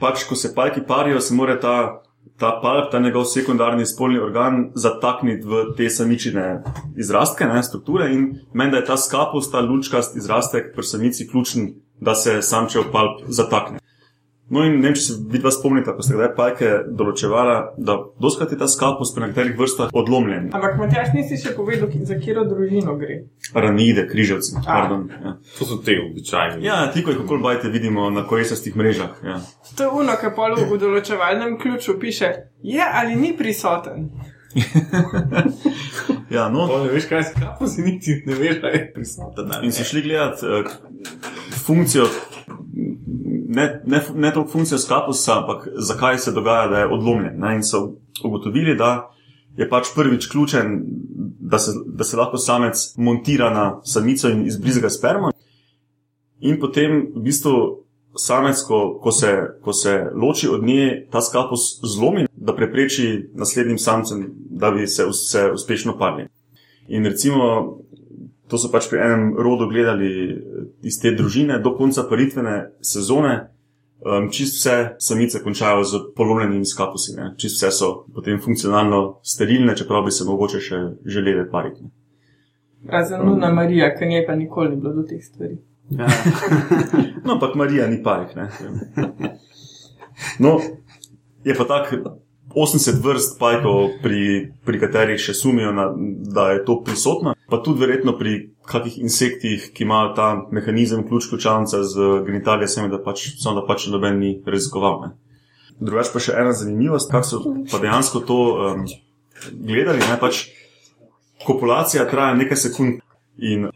pač, 0.00 0.24
ko 0.24 0.34
se 0.34 0.54
pajki 0.54 0.80
parijo, 0.88 1.20
se 1.20 1.34
mora 1.34 1.60
ta, 1.60 2.00
ta 2.38 2.58
palp, 2.62 2.90
ta 2.92 2.98
njegov 2.98 3.24
sekundarni 3.24 3.86
spolni 3.86 4.18
organ, 4.18 4.70
zatakniti 4.74 5.46
v 5.46 5.64
te 5.76 5.88
samičine 5.90 6.62
izrastke, 6.96 7.46
ne, 7.46 7.62
strukture. 7.62 8.10
In 8.14 8.26
meni, 8.52 8.72
da 8.72 8.82
je 8.82 8.90
ta 8.90 8.96
skapus, 8.96 9.50
ta 9.50 9.60
lučkast 9.60 10.16
izrastek 10.16 10.74
pri 10.74 10.84
samici 10.84 11.28
ključen, 11.30 11.74
da 12.00 12.14
se 12.14 12.42
samčev 12.42 12.90
palp 12.92 13.22
zatakne. 13.28 13.78
No, 14.52 14.60
in 14.60 14.74
ne 14.76 14.90
vem, 14.90 14.94
če 14.94 15.00
se 15.00 15.14
vidva 15.32 15.48
spomnite, 15.54 15.92
ko 15.96 16.04
ste 16.04 16.18
kdaj 16.18 16.28
pajke 16.36 16.70
določevala, 16.92 17.54
da 17.80 17.94
doskrat 18.20 18.50
je 18.52 18.58
ta 18.60 18.68
skapus 18.68 19.14
pri 19.14 19.24
nekaterih 19.24 19.54
vrstah 19.56 19.94
odlomljen. 19.96 20.50
Ampak 20.52 20.76
Matjaš 20.76 21.14
nisi 21.16 21.38
še 21.40 21.54
povedal, 21.56 21.88
za 22.04 22.18
katero 22.18 22.44
družino 22.44 22.92
gre. 23.00 23.22
Ranide, 23.56 24.04
križavci. 24.10 24.58
Pardon, 24.66 25.06
ja. 25.08 25.32
To 25.56 25.68
so 25.70 25.78
te 25.80 25.96
običajne. 26.02 26.60
ja, 26.64 26.82
ti, 26.92 27.00
ko 27.00 27.14
jih 27.14 27.22
kako 27.22 27.40
bajte, 27.40 27.72
vidimo 27.72 28.10
na 28.12 28.26
kolesastih 28.28 28.76
mrežah. 28.76 29.16
Ja. 29.24 29.40
To 29.78 29.88
je 29.88 29.90
uno, 30.04 30.18
ki 30.20 30.34
pa 30.36 30.52
v 30.52 30.78
določevalnem 30.78 31.56
ključu 31.58 31.96
piše, 32.00 32.30
je 32.60 32.84
ali 32.84 33.16
ni 33.16 33.32
prisoten. 33.36 34.10
Ja, 36.30 36.48
no, 36.48 36.66
To 36.66 36.84
ne 36.84 36.90
veš, 36.92 37.04
kaj 37.08 37.22
se 37.22 37.32
kapo 37.38 37.66
si 37.66 37.82
niti 37.82 38.22
ne 38.26 38.34
veš, 38.34 38.60
kaj 38.62 38.72
je 38.74 38.92
prisoten. 38.94 39.50
In 39.62 39.72
so 39.72 39.84
šli 39.86 40.02
gledati 40.02 40.46
uh, 40.46 40.70
funkcijo, 41.66 42.06
ne, 43.54 43.82
ne, 43.86 44.00
ne 44.14 44.32
toliko 44.32 44.52
funkcijo 44.52 44.78
skapusa, 44.78 45.38
ampak 45.40 45.68
zakaj 45.74 46.18
se 46.18 46.32
dogaja, 46.32 46.68
da 46.68 46.78
je 46.78 46.92
odlomljen. 46.92 47.38
Ne? 47.38 47.54
In 47.56 47.62
so 47.62 47.96
ugotovili, 48.24 48.76
da 48.76 49.10
je 49.56 49.68
pač 49.68 49.92
prvič 49.94 50.26
ključen, 50.26 50.80
da 51.40 51.58
se, 51.58 51.72
da 51.86 52.04
se 52.04 52.16
lahko 52.16 52.38
samec 52.38 52.94
montira 52.96 53.50
na 53.50 53.80
samico 53.84 54.28
in 54.28 54.46
izbrizga 54.46 54.90
spermo. 54.90 55.30
In 56.40 56.60
potem 56.60 57.06
v 57.14 57.22
bistvu 57.24 57.84
samec, 58.18 58.62
ko, 58.68 58.98
ko, 59.02 59.12
se, 59.12 59.32
ko 59.62 59.72
se 59.72 59.94
loči 60.14 60.48
od 60.48 60.64
nje, 60.64 61.06
ta 61.10 61.20
skapus 61.20 61.80
zlomi, 61.82 62.26
da 62.36 62.54
prepreči 62.54 63.30
naslednjim 63.34 63.78
samcem, 63.78 64.26
da 64.50 64.70
bi 64.70 64.86
se, 64.86 65.06
se 65.12 65.50
uspešno 65.54 65.98
parili. 65.98 66.28
In 66.88 67.06
recimo, 67.06 67.78
to 68.48 68.58
so 68.58 68.68
pač 68.72 68.88
pri 68.90 69.00
enem 69.00 69.26
rodu 69.40 69.68
gledali 69.70 70.10
iz 70.82 71.00
te 71.00 71.14
družine, 71.16 71.58
do 71.64 71.74
konca 71.78 72.04
paritvene 72.08 72.56
sezone, 72.84 73.34
um, 74.04 74.28
čist 74.30 74.58
vse 74.60 74.76
samice 75.00 75.42
končajo 75.42 75.84
z 75.84 76.00
polomljenimi 76.16 76.66
skapusi. 76.66 77.16
Ne? 77.16 77.32
Čist 77.40 77.60
vse 77.60 77.72
so 77.72 77.92
potem 78.14 78.40
funkcionalno 78.40 79.20
sterilne, 79.24 79.76
čeprav 79.76 80.04
bi 80.04 80.12
se 80.12 80.28
mogoče 80.28 80.60
še 80.60 80.80
želeli 81.04 81.48
pariti. 81.50 81.84
ne. 81.84 81.92
Razen 82.92 83.24
Nuna 83.24 83.52
Marija, 83.52 83.94
ki 83.96 84.06
njej 84.06 84.26
pa 84.26 84.34
nikoli 84.36 84.74
ni 84.74 84.76
bilo 84.76 84.92
do 84.92 85.02
teh 85.08 85.24
stvari. 85.24 85.58
Ja. 85.90 86.06
No, 87.24 87.32
ampak 87.32 87.54
Marija 87.54 87.86
ni 87.88 88.02
parik. 88.02 88.36
Ne? 88.36 88.48
No, 90.38 90.60
je 91.44 91.54
pa 91.54 91.64
tako 91.64 92.18
80 92.54 93.00
vrst 93.02 93.38
pajkov, 93.38 93.98
pri, 94.02 94.52
pri 94.64 94.80
katerih 94.80 95.20
še 95.20 95.34
sumijo, 95.34 95.72
na, 95.72 95.88
da 96.34 96.50
je 96.52 96.64
to 96.64 96.78
prisotno, 96.86 97.33
pa 97.54 97.60
tudi 97.62 97.80
verjetno 97.80 98.16
pri 98.18 98.50
kakih 98.66 98.96
insektih, 98.98 99.68
ki 99.70 99.84
imajo 99.86 100.08
ta 100.16 100.28
mehanizem 100.50 101.04
ključ-ključavnica 101.06 101.84
z 101.86 102.06
genitalijami, 102.26 102.90
da 102.90 102.98
pač, 102.98 103.28
da 103.44 103.62
pač 103.62 103.86
noben 103.92 104.18
ni 104.18 104.30
raziskoval. 104.42 104.96
Ne? 105.04 105.10
Drugač 105.78 106.10
pa 106.10 106.18
še 106.18 106.34
ena 106.34 106.50
zanimivost, 106.50 107.12
kako 107.14 107.28
so 107.28 107.54
pa 107.70 107.78
dejansko 107.78 108.24
to 108.26 108.38
um, 108.50 108.82
gledali. 109.54 110.02
Ne? 110.02 110.18
Pač 110.18 110.48
kopulacija 111.46 112.08
traja 112.10 112.34
nekaj 112.34 112.58
sekund. 112.58 112.98
In 113.38 113.70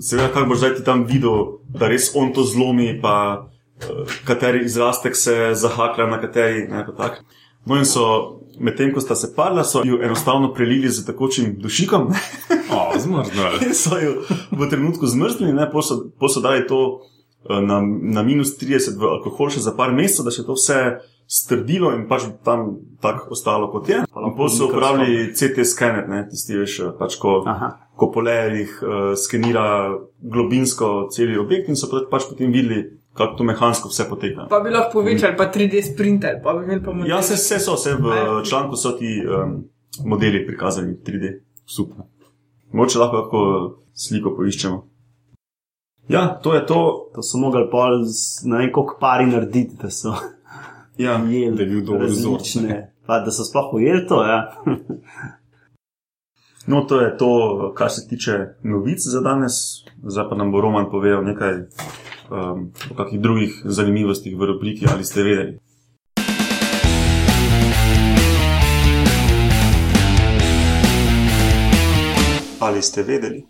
seveda, 0.00 0.30
kako 0.32 0.54
boš 0.54 0.64
zdaj 0.64 0.74
ti 0.78 0.88
tam 0.88 1.04
videl, 1.08 1.60
da 1.68 1.92
res 1.92 2.08
on 2.16 2.32
to 2.32 2.48
zlomi, 2.48 2.94
pa 3.04 3.44
uh, 3.44 4.16
kateri 4.24 4.64
izrastek 4.64 5.20
se 5.20 5.52
zahaklja 5.52 6.08
na 6.08 6.20
kateri. 6.24 6.64
Ne, 6.72 6.86
pa 6.88 6.96
tak. 6.96 7.20
no 7.68 7.76
in 7.76 7.84
so, 7.84 8.37
medtem 8.60 8.92
ko 8.94 9.00
sta 9.00 9.14
se 9.14 9.32
parla, 9.36 9.64
so 9.64 9.82
jo 9.84 9.98
enostavno 10.02 10.52
prelili 10.54 10.88
z 10.88 11.06
tekočim 11.06 11.56
dušikom 11.58 12.08
O, 12.74 12.98
zmrznili. 12.98 13.74
so 13.74 13.98
jo 13.98 14.22
v 14.50 14.68
trenutku 14.70 15.06
zmrznili, 15.06 15.68
pol 15.72 15.82
so, 15.82 16.02
pol 16.18 16.28
so 16.28 16.40
dali 16.40 16.66
to 16.66 17.00
eh, 17.48 17.60
na, 17.60 17.80
na 17.84 18.22
minus 18.22 18.58
30 18.60 18.98
v 18.98 19.08
alkohol 19.08 19.50
še 19.50 19.64
za 19.64 19.72
par 19.76 19.92
mesecev, 19.92 20.28
da 20.28 20.34
se 20.34 20.42
je 20.42 20.46
to 20.46 20.58
vse 20.58 20.80
strdilo 21.28 21.92
in 21.92 22.06
pač 22.08 22.24
tam 22.44 22.78
tako 23.04 23.36
ostalo 23.36 23.68
kot 23.72 23.88
je. 23.88 24.00
In 24.00 24.32
potem 24.36 24.56
so 24.56 24.68
uporabljali 24.68 25.34
CT 25.36 25.64
skener, 25.64 26.08
ne, 26.08 26.24
tisti 26.28 26.56
veš, 26.56 26.80
eh, 26.80 26.92
pač 26.98 27.18
ko, 27.20 27.42
Aha. 27.46 27.74
ko 27.98 28.10
polerjih 28.14 28.78
uh, 28.78 29.12
skenira 29.18 29.90
globinsko 30.22 31.08
celi 31.10 31.34
objekt 31.38 31.68
in 31.68 31.76
so 31.76 31.90
pač 31.90 32.28
potem 32.30 32.52
videli, 32.54 32.84
kako 33.18 33.36
to 33.36 33.44
mehansko 33.44 33.88
vse 33.88 34.06
poteka. 34.08 34.46
Pa 34.50 34.60
bi 34.60 34.70
lahko 34.70 35.00
povečali, 35.00 35.36
pa 35.36 35.50
3D 35.52 35.82
sprinter, 35.92 36.38
pa 36.44 36.54
bi 36.54 36.64
imeli 36.64 36.84
pa 36.84 36.92
model. 36.92 37.10
Ja, 37.10 37.18
vse, 37.20 37.34
vse 37.34 37.58
so, 37.58 37.74
vse 37.74 37.96
v 37.98 38.44
članku 38.48 38.76
so 38.76 38.94
ti 38.98 39.18
um, 39.26 39.64
modeli 40.04 40.46
prikazani 40.46 40.96
3D. 41.06 41.34
Super. 41.66 42.06
Moče 42.72 42.98
lahko 42.98 43.22
kako 43.22 43.42
sliko 43.94 44.36
poiščemo. 44.36 44.86
Ja, 46.08 46.40
to 46.42 46.54
je 46.54 46.66
to. 46.66 47.10
To 47.14 47.22
so 47.22 47.38
mogli 47.38 47.66
z 48.04 48.46
ne 48.46 48.58
vem 48.58 48.72
koliko 48.72 48.96
pari 49.00 49.26
narediti, 49.26 49.76
da 49.82 49.90
so 49.90 50.14
Ja, 50.98 51.20
jeli 51.28 51.56
Da 51.56 51.62
je 51.62 51.68
bil 51.68 51.84
dober 51.84 52.06
vzor. 52.06 52.32
različne. 52.32 52.94
Pa 53.06 53.20
da 53.20 53.30
so 53.30 53.44
sploh 53.44 53.74
ujeli 53.74 54.06
to, 54.06 54.24
ja. 54.24 54.52
no, 56.70 56.80
to 56.80 57.00
je 57.00 57.16
to, 57.18 57.72
kar 57.74 57.90
se 57.90 58.08
tiče 58.08 58.38
novic 58.62 58.98
za 59.00 59.20
danes. 59.20 59.52
Zdaj 60.02 60.28
pa 60.28 60.36
nam 60.36 60.52
bo 60.52 60.60
Roman 60.60 60.90
povedal 60.90 61.24
nekaj 61.24 61.54
um, 62.30 62.72
o 62.90 62.94
kakih 62.94 63.20
drugih 63.20 63.62
zanimivostih 63.64 64.36
v 64.36 64.46
rubriki, 64.52 64.86
ali 64.92 65.04
ste 65.04 65.22
vedeli. 65.22 65.58
Ali 72.60 72.82
ste 72.82 73.02
vedeli? 73.02 73.46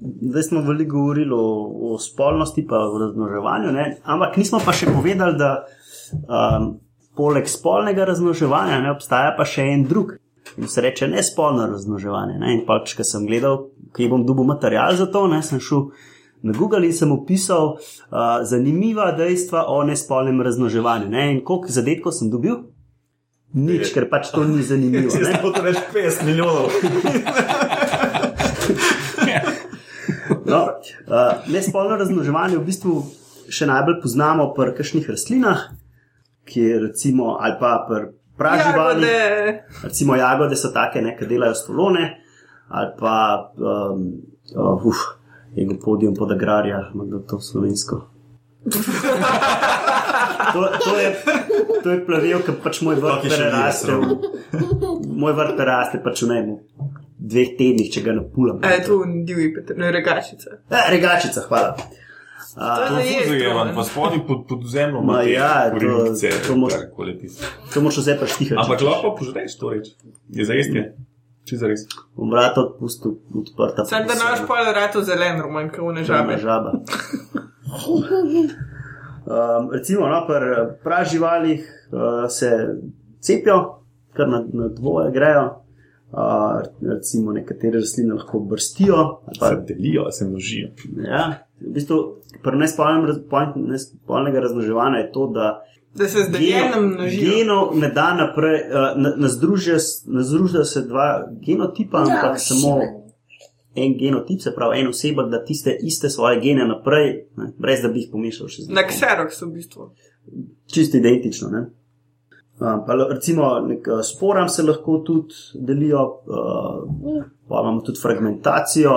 Zdaj 0.00 0.42
smo 0.42 0.60
veliko 0.60 0.96
govorili 0.96 1.32
o, 1.32 1.92
o 1.92 1.98
spolnosti, 1.98 2.66
pa 2.66 2.76
o 2.76 2.98
razmnoževanju, 2.98 3.72
ne? 3.72 3.96
ampak 4.04 4.36
nismo 4.36 4.60
pa 4.64 4.72
še 4.72 4.88
povedali, 4.88 5.36
da 5.36 5.50
um, 6.14 6.78
poleg 7.16 7.48
spolnega 7.48 8.06
razmnoževanja 8.08 8.80
ne, 8.80 8.94
obstaja 8.94 9.34
pa 9.36 9.44
še 9.44 9.66
en 9.74 9.84
drug, 9.90 10.14
ki 10.54 10.68
se 10.70 10.84
reče 10.86 11.08
nespolno 11.10 11.66
razmnoževanje. 11.68 12.38
Ne? 12.40 12.54
In 12.56 12.64
pač, 12.68 12.94
ko 12.96 13.04
sem 13.04 13.26
gledal, 13.28 13.66
kje 13.96 14.08
bom 14.12 14.24
dobil 14.26 14.48
material 14.48 14.96
za 14.96 15.10
to, 15.12 15.26
ne, 15.28 15.42
sem 15.44 15.60
šel 15.60 15.90
na 16.42 16.52
Google 16.56 16.86
in 16.86 16.92
sem 16.96 17.12
opisal 17.12 17.76
uh, 17.76 18.42
zanimiva 18.42 19.12
dejstva 19.12 19.66
o 19.68 19.82
nespolnem 19.84 20.40
razmnoževanju. 20.42 21.08
Ne? 21.08 21.32
In 21.34 21.40
koliko 21.44 21.72
zadetkov 21.72 22.16
sem 22.16 22.30
dobil? 22.30 22.56
Nič, 23.54 23.90
ker 23.94 24.06
pač 24.10 24.30
to 24.30 24.44
ni 24.46 24.62
zanimivo. 24.62 25.10
Ne? 25.26 25.40
to 25.42 25.62
več 25.62 25.80
50 25.92 26.26
milijonov. 26.28 26.70
No, 30.46 30.60
uh, 31.06 31.46
nespolno 31.50 31.98
razmnoževanje 31.98 32.58
v 32.58 32.64
bistvu 32.66 32.94
še 33.50 33.66
najbolj 33.70 34.00
poznamo 34.02 34.48
pri 34.54 34.74
kakšnih 34.78 35.06
rastlinah, 35.10 35.68
kjer 36.48 36.88
recimo 36.88 37.36
ali 37.38 37.58
pa 37.60 37.76
pri 37.86 38.10
praživalih. 38.40 39.06
Jagode. 39.06 39.54
Recimo 39.84 40.16
jagode 40.16 40.56
so 40.56 40.72
take, 40.74 41.02
ne, 41.04 41.14
ki 41.18 41.28
delajo 41.30 41.58
stolone, 41.58 42.06
ali 42.70 42.92
pa 42.98 43.16
um, 43.58 44.06
uh, 44.54 44.86
uf, 44.86 45.04
ego 45.54 45.74
podium 45.76 46.14
pod 46.14 46.32
agrarja, 46.32 46.90
ima 46.94 47.04
kdo 47.04 47.18
to 47.20 47.40
slovensko. 47.40 48.00
To, 50.52 50.68
to, 50.84 50.98
je, 50.98 51.16
to 51.82 51.90
je 51.90 52.06
plavel, 52.06 52.40
ki 52.42 52.52
pač 52.62 52.80
moj 52.82 52.96
vrt 52.96 53.22
preraste. 53.24 53.92
Moj 55.06 55.32
vrt 55.32 55.54
preraste 55.54 56.00
pač 56.02 56.22
v 56.22 56.28
v 56.28 56.56
dveh 57.20 57.50
tednih, 57.54 57.86
če 57.86 58.02
ga 58.02 58.12
napulam. 58.12 58.58
A 58.60 58.72
je 58.72 58.80
tu 58.82 58.96
divji 59.24 59.50
Peter, 59.54 59.76
ne 59.76 59.90
regačica. 59.92 60.58
E, 60.66 60.80
regačica, 60.90 61.44
hvala. 61.46 61.76
To 61.76 61.90
Uh, 62.50 62.98
je 62.98 63.46
Roman. 63.46 63.68
pa 63.76 63.84
spodaj 63.84 64.24
pod, 64.26 64.40
pod 64.48 64.64
zemljo. 64.66 65.00
Ma 65.00 65.22
ja, 65.22 65.70
to- 65.70 65.78
to 66.46 66.56
moš- 66.56 66.90
moš. 66.90 67.36
to 67.70 67.80
moraš 67.80 67.98
vse 67.98 68.16
preštihati. 68.18 68.58
Ampak 68.58 68.80
lahko 68.82 69.14
požreš 69.14 69.54
to 69.54 69.70
reč. 69.70 69.86
Je 70.28 70.44
za 70.44 70.52
jesti. 70.52 70.82
Če 70.82 70.90
za 71.46 71.66
res. 71.66 71.86
Bom 72.16 72.30
vrata 72.30 72.60
odpustil 72.60 73.16
odprta. 73.34 73.84
Sam 73.84 74.06
da 74.06 74.14
naš 74.14 74.46
pol 74.46 74.72
rato 74.74 75.02
zelen, 75.02 75.40
roman, 75.40 75.70
kot 75.70 75.94
ne 75.94 76.04
žabe. 76.04 76.38
žaba. 76.38 76.72
Um, 79.30 79.70
recimo, 79.72 80.08
no, 80.08 80.24
pri 80.26 80.74
praživalih 80.84 81.60
uh, 81.92 82.30
se 82.30 82.50
cepijo, 83.20 83.82
kar 84.12 84.28
na, 84.28 84.44
na 84.52 84.68
dvoje 84.68 85.12
grejo. 85.12 85.62
Uh, 86.12 86.62
recimo, 86.82 87.32
nekatere 87.32 87.78
rastline 87.78 88.14
lahko 88.14 88.40
brstijo. 88.40 88.96
ali 88.96 89.38
Pa 89.40 89.50
Pa, 89.50 89.54
delijo, 89.54 90.10
se 90.10 90.26
množijo. 90.26 90.68
ja, 91.06 91.46
v 91.60 91.72
bistvu, 91.74 91.96
pri 92.42 92.58
nespolnem 92.58 93.06
raz, 93.06 93.20
point 93.30 93.56
nespolnega 93.56 94.40
razmnoževanja 94.40 94.98
je 94.98 95.12
to, 95.12 95.26
da 95.26 95.62
Da 95.94 96.06
se 96.06 96.18
z 96.20 96.30
deljenem 96.30 96.84
množijo. 96.86 97.30
genov 97.30 97.76
ne 97.76 97.88
da 97.90 98.14
naprej, 98.14 98.60
uh, 98.62 98.74
ne, 98.96 99.12
ne, 99.16 99.28
združijo, 99.28 99.76
s- 99.76 100.04
ne 100.06 100.22
združijo 100.22 100.64
se 100.64 100.82
dva 100.82 101.08
genotipa, 101.40 101.98
ampak 102.00 102.38
samo 102.38 102.78
en 103.76 103.96
genotip, 103.96 104.40
se 104.40 104.52
pravi 104.52 104.80
en 104.80 104.88
oseba, 104.88 105.22
da 105.24 105.44
tiste 105.44 105.76
iste 105.82 106.08
svoje 106.08 106.40
gene 106.40 106.64
naprej, 106.66 107.06
ne, 107.36 107.52
brez 107.56 107.82
da 107.82 107.88
bi 107.88 108.00
jih 108.00 108.08
pomešal 108.10 108.48
še 108.48 108.62
z 108.62 108.68
Na 108.70 108.82
kseroks 108.84 109.42
v 109.42 109.48
bistvu. 109.48 109.90
čisto 110.66 110.96
identično. 110.96 111.48
Ne? 111.48 111.66
Um, 112.60 112.82
pa, 112.86 112.94
recimo, 113.06 113.44
nek, 113.62 113.86
uh, 113.88 114.00
sporam 114.04 114.48
se 114.48 114.62
lahko 114.62 114.98
tudi 115.00 115.34
delijo, 115.56 116.02
uh, 116.26 117.24
pa 117.48 117.60
imamo 117.60 117.80
tudi 117.80 117.98
fragmentacijo. 117.98 118.94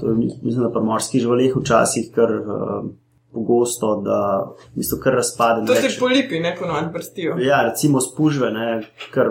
To 0.00 0.08
je, 0.08 0.14
mis- 0.14 0.42
mislim, 0.42 0.62
da 0.62 0.70
pri 0.70 0.82
morskih 0.82 1.20
živalih 1.20 1.56
včasih 1.56 2.10
kar 2.14 2.30
uh, 2.32 2.84
pogosto, 3.32 3.96
da 3.96 4.18
v 4.66 4.76
bistvu 4.76 4.98
kar 5.02 5.14
razpade. 5.14 5.66
To 5.66 5.74
se 5.74 5.82
več- 5.82 5.98
polipi, 5.98 6.40
ne 6.40 6.56
ponovadi 6.58 6.92
brstijo. 6.92 7.36
Ja, 7.38 7.62
recimo 7.62 8.00
spužve, 8.00 8.50
ne, 8.50 8.82
kar 9.10 9.30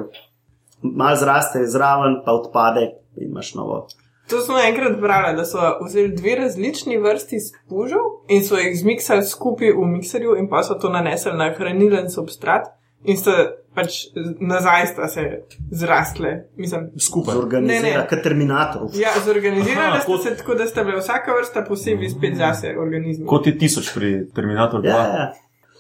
malo 0.82 1.16
zraste 1.16 1.66
zraven, 1.68 2.22
pa 2.26 2.32
odpade 2.32 2.82
in 3.16 3.30
imaš 3.30 3.54
novo. 3.54 3.88
To 4.30 4.42
smo 4.42 4.56
enkrat 4.60 5.00
brali, 5.00 5.36
da 5.36 5.46
so 5.46 5.60
vzeli 5.86 6.16
dve 6.16 6.36
različni 6.36 6.98
vrsti 6.98 7.40
spužev 7.40 8.00
in 8.30 8.44
so 8.44 8.56
jih 8.56 8.80
zmiksali 8.80 9.24
skupaj 9.24 9.72
v 9.72 9.88
mikserju 9.88 10.36
in 10.38 10.50
pa 10.50 10.64
so 10.64 10.74
to 10.74 10.90
nanesli 10.90 11.34
na 11.34 11.50
hranilen 11.52 12.10
substrat 12.10 12.68
in 13.04 13.18
sta 13.18 13.32
pač 13.74 14.08
nazaj 14.42 14.88
sta 14.88 15.08
se 15.08 15.24
zrastle. 15.72 16.32
Mislim, 16.56 16.90
Skupaj. 17.00 17.34
Zorganizira, 17.34 17.82
Ne, 17.82 17.98
ne. 17.98 18.08
kot 18.08 18.22
terminator. 18.22 18.90
ja, 18.94 19.10
zorganizirali 19.26 19.88
Aha, 19.88 20.00
sta 20.00 20.08
kot- 20.08 20.24
se 20.24 20.36
tako, 20.36 20.56
da 20.56 20.68
sta 20.68 20.84
bile 20.84 20.98
vsaka 20.98 21.32
vrsta 21.32 21.64
posebej 21.64 22.10
spet 22.10 22.36
zase 22.36 22.76
organizmi. 22.78 23.26
Kot 23.26 23.48
je 23.48 23.58
tisoč 23.58 23.94
pri 23.94 24.12
Terminatorju 24.30 24.84
2. 24.84 24.88
Ja, 24.88 24.98
ja. 25.16 25.32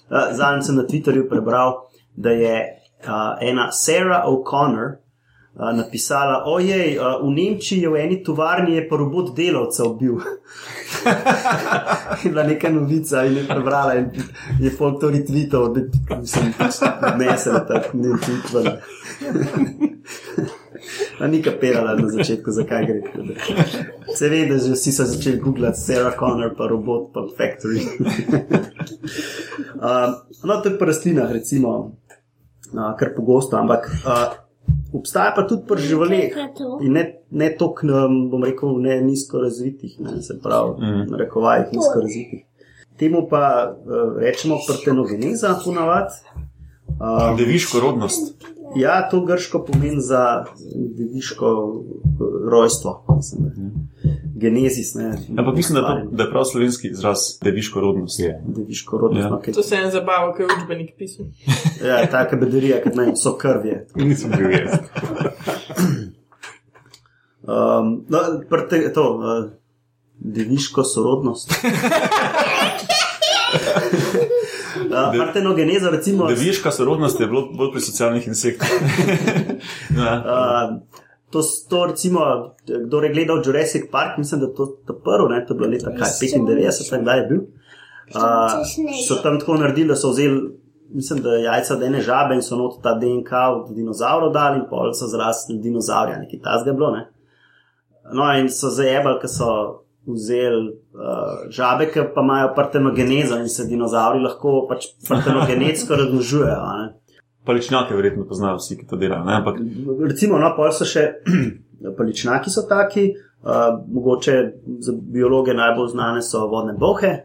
Uh, 0.09 0.31
Zadnjič 0.31 0.65
sem 0.65 0.75
na 0.75 0.83
Twitterju 0.83 1.29
prebral, 1.29 1.75
da 2.15 2.29
je 2.31 2.55
uh, 3.01 3.11
ena 3.41 3.71
Sarah 3.71 4.23
O'Connor 4.25 4.95
napisala: 5.55 6.43
Ojej, 6.45 6.95
uh, 6.95 7.19
v 7.21 7.29
Nemčiji 7.29 7.81
je 7.81 7.89
v 7.89 7.95
eni 7.95 8.23
tovarni 8.23 8.75
je 8.75 8.87
pa 8.87 8.95
robot 8.95 9.35
delavca 9.35 9.83
ubil. 9.83 10.15
je 12.23 12.29
bila 12.31 12.43
neka 12.43 12.69
novica 12.69 13.25
in 13.25 13.37
je 13.37 13.47
prebrala 13.47 13.93
in 13.95 14.09
je 14.59 14.69
folk 14.69 15.01
to 15.01 15.09
retweetal, 15.09 15.73
da 15.73 15.81
sem 16.25 16.53
odnesel 17.03 17.59
tako 17.67 17.97
ne 17.97 18.09
tweetval. 18.17 18.67
A 21.19 21.27
ni 21.27 21.41
kapirala 21.41 21.93
na 21.95 22.09
začetku, 22.09 22.51
zakaj 22.51 22.85
gre. 22.85 23.01
tako 23.01 23.21
da- 23.21 23.33
Se 24.15 24.29
ve, 24.29 24.45
da 24.45 24.57
že 24.57 24.73
vsi 24.73 24.91
so 24.91 25.05
začeli 25.05 25.37
googlati 25.37 25.79
Sarah 25.79 26.15
Connor, 26.19 26.55
pa 26.57 26.67
robot, 26.67 27.13
pa 27.13 27.21
factory. 27.37 27.85
um, 29.77 30.09
no, 30.43 30.57
to 30.57 30.69
je 30.69 30.77
pri 30.77 30.87
rastlinah, 30.87 31.31
recimo, 31.31 31.93
uh, 32.73 32.97
kar 32.97 33.13
pogosto, 33.15 33.57
ampak 33.57 33.85
uh, 34.01 34.40
obstaja 34.93 35.33
pa 35.35 35.47
tudi 35.47 35.63
pri 35.67 35.81
živalih. 35.81 36.37
In 36.81 36.91
ne, 36.91 37.03
ne 37.31 37.49
toliko, 37.57 38.07
bom 38.31 38.43
rekel, 38.43 38.77
ne 38.81 39.01
nizko 39.01 39.41
razvitih, 39.41 39.99
ne, 39.99 40.21
se 40.21 40.39
pravi, 40.43 40.77
mm. 40.79 41.11
na 41.11 41.17
rekovajih 41.17 41.73
nizko 41.73 41.99
razvitih. 42.01 42.45
Temu 42.99 43.27
pa 43.29 43.43
uh, 43.71 44.17
rečemo 44.21 44.59
partenogeneza, 44.67 45.55
ponavadi. 45.65 46.13
Um, 46.99 47.37
Deviško 47.37 47.79
rodnost. 47.79 48.35
Ja, 48.75 49.09
to 49.09 49.25
grško 49.25 49.65
pomeni 49.65 50.01
za 50.01 50.45
deviško 50.97 51.47
eh, 51.47 52.49
rojstvo, 52.51 53.03
mislim, 53.15 53.43
da. 53.43 53.80
Genezis. 54.41 54.95
Ne, 54.95 55.11
Ampak 55.37 55.55
mislim, 55.55 55.81
da, 55.81 55.87
to, 55.87 56.09
da 56.11 56.23
je 56.23 56.29
prav 56.29 56.43
slovenski 56.43 56.87
izraz 56.87 57.17
deviško 57.43 57.81
rodnost. 57.81 58.19
Je. 58.19 58.43
Deviško 58.47 58.97
rodnost. 58.97 59.25
Ja. 59.25 59.29
No, 59.29 59.41
kaj, 59.41 59.53
To 59.53 59.63
se 59.63 59.75
je 59.75 59.83
en 59.83 59.91
zabaval, 59.91 60.33
ki 60.35 60.41
je 60.43 60.47
učbenik 60.57 60.93
pisal. 60.97 61.25
ja, 61.89 62.05
taka 62.11 62.35
bedarija, 62.37 62.81
kot 62.83 62.95
naj 62.95 63.13
so 63.15 63.37
krvje. 63.37 63.85
Nisem 63.95 64.33
bil 64.37 64.51
jaz. 64.51 64.79
Um, 67.41 68.05
no, 68.09 68.19
prte, 68.49 68.93
to, 68.93 69.03
uh, 69.17 69.51
deviško 70.19 70.83
sorodnost. 70.83 71.53
Uh, 74.91 75.17
partenogeneza, 75.17 75.89
recimo, 75.89 76.27
Deviška 76.27 76.71
sorodnost 76.71 77.19
je 77.19 77.27
bilo 77.27 77.41
bolj 77.53 77.71
pri 77.71 77.81
socialnih 77.81 78.27
insektih. 78.27 78.69
ja. 79.97 80.13
uh, 80.25 81.01
to, 81.31 81.41
to 81.69 81.85
recimo, 81.85 82.19
kdo 82.85 83.01
je 83.01 83.13
gledal 83.13 83.41
Jurassic 83.45 83.91
Park, 83.91 84.17
mislim, 84.17 84.41
da 84.41 84.47
je 84.47 84.55
to, 84.55 84.65
to 84.87 84.93
prvo, 84.93 85.27
ne, 85.29 85.45
to 85.45 85.53
je 85.53 85.57
bilo 85.57 85.69
leta 85.69 85.91
kaj, 85.91 86.09
95, 86.21 87.01
kdaj 87.01 87.19
je 87.19 87.27
bil. 87.27 87.41
Uh, 88.15 88.21
so 89.07 89.15
tam 89.23 89.39
tako 89.39 89.55
naredili, 89.55 89.87
da 89.87 89.95
so 89.95 90.09
vzeli, 90.09 90.41
mislim, 90.93 91.21
da 91.21 91.35
jajca 91.35 91.79
ene 91.85 92.01
žabe 92.01 92.35
in 92.35 92.41
so 92.41 92.55
not 92.55 92.81
ta 92.83 92.93
DNK 92.93 93.31
od 93.55 93.75
dinozavrov 93.75 94.33
dali 94.33 94.59
in 94.59 94.65
pol 94.69 94.93
so 94.93 95.07
zrasli 95.07 95.57
dinozavrja, 95.57 96.17
nekaj 96.17 96.41
tasga 96.43 96.73
bilo. 96.73 96.91
Ne? 96.91 97.07
No, 98.13 98.27
in 98.37 98.49
so 98.49 98.69
zajebali, 98.69 99.19
ker 99.21 99.29
so 99.29 99.51
vzeli 100.07 100.67
uh, 100.67 101.47
žabe, 101.49 101.87
ki 101.93 102.09
pa 102.15 102.21
imajo 102.21 102.53
partenogenezo 102.55 103.37
in 103.39 103.49
se 103.49 103.67
dinozavri 103.69 104.19
lahko 104.19 104.65
pač 104.69 104.89
partenogenetsko 105.09 105.95
razmnožujejo. 105.95 106.59
Paličnjake 107.45 107.95
verjetno 107.95 108.27
poznajo 108.29 108.59
vsi, 108.59 108.77
ki 108.77 108.87
to 108.87 108.97
delajo. 109.01 109.25
Ne? 109.25 109.35
Ampak 109.39 109.57
Recimo, 110.09 110.37
no, 110.37 110.51
pol 110.55 110.71
so 110.75 110.85
še 110.85 111.07
paličnjaki, 111.97 112.53
so 112.53 112.67
taki, 112.69 113.07
uh, 113.43 113.79
mogoče 113.87 114.37
za 114.79 114.93
biologe 115.13 115.55
najbolj 115.57 115.91
znane 115.95 116.21
so 116.21 116.45
vodne 116.51 116.75
bohe. 116.77 117.15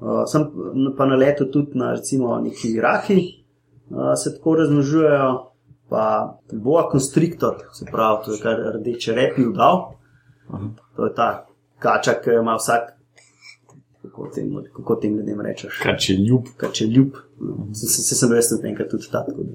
Uh, 0.00 0.24
sem 0.26 0.48
pa 0.96 1.06
na 1.06 1.18
letu 1.20 1.50
tudi 1.52 1.78
na 1.78 1.92
recimo 1.92 2.38
neki 2.40 2.74
raki, 2.80 3.18
uh, 3.90 4.14
se 4.16 4.34
tako 4.34 4.56
razmnožujejo, 4.62 5.32
pa 5.92 6.38
boa 6.52 6.88
constrictor, 6.92 7.60
se 7.72 7.84
pravi, 7.92 8.24
to 8.24 8.32
je 8.32 8.40
kar 8.40 8.64
rdeče 8.78 9.14
repi 9.14 9.44
udal. 9.46 9.92
To 10.96 11.04
je 11.04 11.14
ta 11.14 11.46
kača, 11.78 12.16
ki 12.24 12.38
ima 12.40 12.56
vsak, 12.56 12.94
kako 14.02 14.30
tem, 14.34 14.50
kako 14.76 14.96
tem 14.96 15.16
ljudem 15.16 15.40
rečeš, 15.40 15.78
Kaj 15.82 15.96
če 15.96 16.16
ljub, 16.18 16.50
kače 16.56 16.86
ljub. 16.86 17.20
Se, 17.74 17.86
se, 17.86 18.02
se 18.02 18.18
sem 18.18 18.32
res 18.32 18.50
enkrat 18.58 18.90
tudi 18.90 19.10
ta. 19.12 19.24
Tako, 19.26 19.46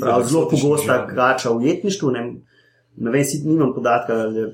Prav, 0.00 0.24
zelo 0.26 0.48
pogosta 0.50 0.96
kača 1.06 1.52
v 1.54 1.68
jetništvu. 1.68 2.10
Ne, 2.10 2.24
ne 2.96 3.12
vem, 3.14 3.24
si 3.24 3.38
nimam 3.46 3.70
podatka, 3.74 4.16
ali 4.24 4.48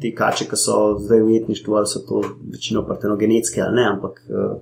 te 0.00 0.12
kače, 0.16 0.46
ki 0.48 0.58
so 0.58 0.96
zdaj 1.02 1.22
v 1.22 1.36
jetništvu, 1.36 1.76
ali 1.76 1.90
so 1.90 2.00
to 2.08 2.22
večino 2.52 2.86
partenogenetske 2.86 3.60
ali 3.62 3.76
ne, 3.76 3.86
ampak 3.92 4.22
uh, 4.28 4.56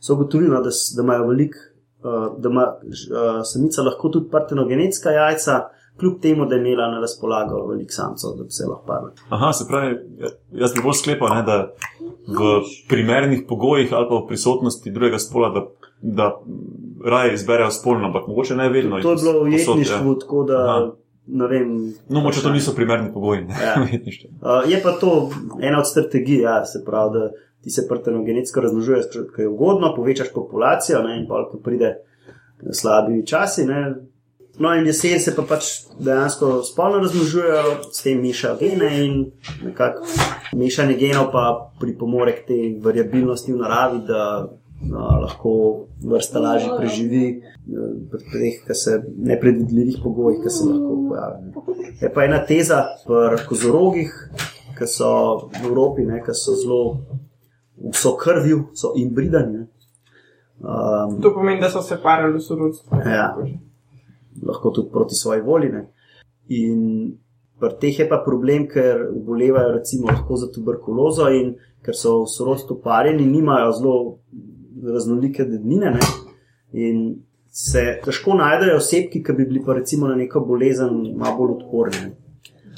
so 0.00 0.14
ugotovili, 0.14 0.50
no, 0.52 0.60
da, 0.62 0.70
da 0.96 1.02
imajo 1.02 1.26
velik, 1.26 1.56
uh, 2.04 2.26
da 2.38 2.52
ima 2.52 2.66
uh, 2.68 3.40
samica 3.44 3.82
lahko 3.82 4.08
tudi 4.08 4.30
partenogenetska 4.30 5.10
jajca, 5.16 5.60
kljub 6.00 6.20
temu, 6.22 6.46
da 6.46 6.54
je 6.54 6.60
imela 6.60 6.90
na 6.90 7.00
razpolago 7.00 7.66
velik 7.66 7.92
samcev, 7.92 8.30
da 8.38 8.44
bi 8.44 8.50
se 8.50 8.66
lahko 8.66 8.86
parila. 8.86 9.12
Aha, 9.28 9.52
se 9.52 9.64
pravi, 9.68 9.94
ja- 10.18 10.34
jaz 10.52 10.74
bi 10.74 10.80
bolj 10.82 10.98
sklepal, 11.02 11.34
ne, 11.34 11.42
da 11.42 11.56
v 12.26 12.40
primernih 12.88 13.44
pogojih 13.48 13.92
ali 13.92 14.06
pa 14.08 14.14
v 14.14 14.26
prisotnosti 14.28 14.90
drugega 14.90 15.18
spola, 15.18 15.50
da, 15.50 15.66
da 16.02 16.30
raje 17.04 17.34
izberejo 17.34 17.70
spolno, 17.70 18.06
ampak 18.06 18.26
mogoče 18.28 18.56
ne 18.56 18.68
vedno. 18.68 19.00
To 19.02 19.10
je 19.10 19.16
bilo 19.16 19.42
v 19.42 19.52
ja. 19.52 19.58
jetništvu, 19.58 20.14
tako 20.14 20.44
da 20.44 20.58
Aha. 20.68 20.90
vem. 21.50 21.94
No, 22.08 22.20
moče 22.20 22.42
to 22.42 22.50
niso 22.50 22.74
primerni 22.74 23.12
pogoji. 23.12 23.44
Ne, 23.44 23.54
Ja. 23.64 23.74
Uh, 24.40 24.70
je 24.70 24.80
pa 24.82 24.92
to 24.92 25.30
ena 25.60 25.78
od 25.78 25.88
strategij, 25.88 26.40
ja, 26.40 26.64
se 26.64 26.84
pravi, 26.86 27.18
da 27.18 27.30
ti 27.62 27.70
se 27.70 27.86
partenogenetsko 27.88 28.60
razmnožuješ, 28.60 29.04
ker 29.36 29.44
je 29.44 29.48
ugodno, 29.48 29.92
povečaš 29.96 30.32
populacijo 30.34 31.02
ne, 31.02 31.18
in 31.20 31.26
pa, 31.28 31.48
ko 31.52 31.58
pride 31.58 31.94
slabi 32.72 33.26
časi. 33.26 33.64
Ne. 33.64 33.94
No, 34.58 34.74
in 34.74 34.86
jesen 34.86 35.20
se 35.20 35.34
pa 35.36 35.42
pač 35.48 35.68
dejansko 35.98 36.62
spolno 36.66 36.98
razmnožujejo, 37.04 37.76
s 37.92 38.02
tem 38.02 38.20
mešajo 38.20 38.56
gene 38.60 38.90
in 39.04 39.14
nekako 39.64 40.04
mešanje 40.56 40.96
genov 41.00 41.30
pa 41.32 41.44
pripomore 41.80 42.34
k 42.36 42.46
tej 42.46 42.64
variabilnosti 42.84 43.52
v 43.52 43.60
naravi, 43.62 44.02
da 44.08 44.24
no, 44.82 45.06
lahko 45.22 45.54
vrsta 46.04 46.40
lažje 46.40 46.76
preživi 46.76 47.24
eh, 47.30 47.96
pri 48.10 48.20
teh, 48.32 48.60
ki 48.66 48.74
se 48.74 49.00
nepredvidljivih 49.30 50.00
pogojih, 50.04 50.42
ki 50.44 50.50
se 50.50 50.68
lahko 50.68 51.00
pojavijo. 51.08 51.66
Je 52.00 52.12
pa 52.14 52.24
ena 52.24 52.44
teza 52.46 52.84
pri 53.06 53.40
kozorogih, 53.48 54.12
ki 54.78 54.86
so 54.88 55.10
v 55.48 55.64
Evropi, 55.64 56.04
ne, 56.08 56.22
ki 56.24 56.36
so 56.36 56.56
zelo, 56.56 56.82
so 57.92 58.16
krvju, 58.16 58.70
so 58.74 58.92
inbridani. 58.96 59.58
ne. 59.58 59.66
Um, 60.60 61.20
To 61.22 61.34
pomeni, 61.34 61.60
da 61.60 61.70
so 61.70 61.82
se 61.82 61.96
parali 62.02 62.36
v 62.36 62.40
sorodstvu. 62.40 62.96
Ja. 63.06 63.36
Lahko 64.42 64.70
tudi 64.70 64.90
proti 64.92 65.14
svoji 65.14 65.40
volji. 65.40 65.68
Ne. 65.68 65.86
In 66.48 67.12
pri 67.60 67.70
teh 67.80 67.98
je 67.98 68.08
pa 68.08 68.22
problem, 68.26 68.68
ker 68.68 69.08
obolevajo 69.16 69.72
recimo 69.72 70.06
lahko 70.06 70.36
za 70.36 70.48
tuberkulozo 70.52 71.28
in 71.30 71.54
ker 71.82 71.94
so 71.94 72.22
v 72.22 72.28
sorodstvu 72.28 72.80
parjeni, 72.82 73.26
nimajo 73.26 73.72
zelo 73.72 74.18
raznolike 74.94 75.44
dednine. 75.44 75.90
Ne. 75.90 76.00
In 76.72 77.16
se 77.50 78.00
težko 78.04 78.34
najdejo 78.34 78.76
osebki, 78.76 79.22
ki 79.22 79.32
bi 79.32 79.44
bili 79.44 79.64
pa 79.64 79.74
recimo 79.74 80.08
na 80.08 80.14
neko 80.14 80.40
bolezen 80.40 81.16
malo 81.16 81.36
bolj 81.36 81.50
odporni. 81.50 82.00
ne. 82.00 82.16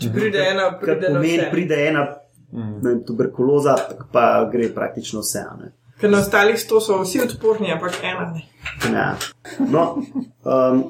Če 0.01 0.11
pride 0.12 0.38
ena, 0.51 0.79
pride 0.81 1.09
na 1.09 1.21
pomeni, 1.21 1.51
pride 1.51 1.87
ena 1.88 2.07
Mm. 2.53 2.83
ne 2.83 2.91
vem, 2.91 3.05
tuberkuloza, 3.05 3.75
pa 4.12 4.49
gre 4.53 4.69
praktično 4.75 5.21
vse. 5.21 5.38
a 5.38 5.57
Ne. 5.57 5.73
Ker 6.01 6.11
na 6.11 6.19
ostalih 6.19 6.59
sto 6.61 6.81
so 6.81 6.99
vsi 7.03 7.21
odporni, 7.21 7.73
ampak 7.73 7.93
ena 8.03 8.33
ne. 8.35 8.43
Ja. 8.93 9.17
No, 9.71 9.97
um, 10.45 10.83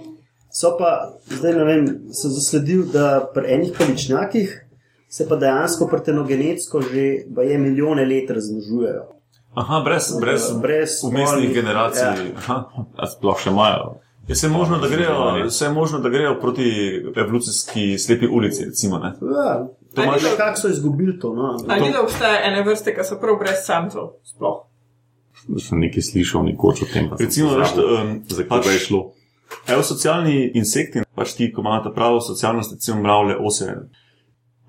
so 0.52 0.76
pa 0.78 0.90
zdaj 1.28 1.52
ne 1.52 1.64
vem, 1.64 1.82
sem 2.12 2.30
zasledil, 2.30 2.84
da 2.86 3.04
pri 3.34 3.48
enih 3.48 3.72
paličnjakih 3.72 4.52
se 5.08 5.28
pa 5.28 5.36
dejansko 5.36 5.88
partenogenetsko 5.88 6.80
že 6.82 7.06
baje 7.28 7.58
milijone 7.58 8.04
let 8.04 8.30
razmnožujejo. 8.30 9.08
Aha, 9.54 9.80
brez, 9.80 10.06
brez, 10.20 10.46
Brez 10.60 10.90
umestnih 11.04 11.54
generacij. 11.54 12.02
Ja. 12.02 12.14
Aha. 12.36 12.58
a 12.96 13.06
sploh 13.06 13.36
še 13.38 13.50
imajo. 13.50 13.94
Je 14.28 14.34
se 14.34 14.48
možno, 14.48 14.78
da 14.78 14.88
grejo, 14.88 15.16
se 15.50 15.64
je 15.64 15.70
možno, 15.70 15.98
da 15.98 16.08
grejo 16.08 16.36
proti 16.40 16.66
evolucijski 17.16 17.98
slepi 17.98 18.26
ulici, 18.28 18.64
recimo. 18.64 18.98
Ne? 18.98 19.12
Ja, 19.36 19.66
To 19.94 20.02
imaš- 20.02 20.22
ni 20.22 20.30
Nekako 20.30 20.56
so 20.56 20.68
izgubili 20.68 21.18
to. 21.20 21.34
No. 21.34 21.56
Ali 21.68 21.80
ni, 21.82 21.92
da 21.92 22.02
obstaja 22.02 22.38
ene 22.44 22.62
vrste, 22.62 22.94
ki 22.94 23.04
so 23.04 23.18
prav 23.18 23.36
brez 23.36 23.64
samcev? 23.64 24.00
Sploh. 24.24 24.62
Da 25.48 25.60
sem 25.60 25.80
nekaj 25.80 26.02
slišal 26.02 26.44
nekoč 26.44 26.82
o 26.82 26.86
tem. 26.86 27.10
Recimo, 27.18 27.50
veš, 27.50 27.68
um, 27.74 28.22
za 28.28 28.44
pač- 28.44 28.66
je 28.68 28.78
šlo. 28.78 29.02
Evo, 29.68 29.82
socialni 29.82 30.50
insekti, 30.54 31.02
pač 31.14 31.36
ti, 31.38 31.52
ko 31.52 31.62
imajo 31.62 31.92
pravo 31.94 32.20
socialnost, 32.20 32.72
recimo 32.72 33.00
mravlje, 33.02 33.36
ose, 33.40 33.74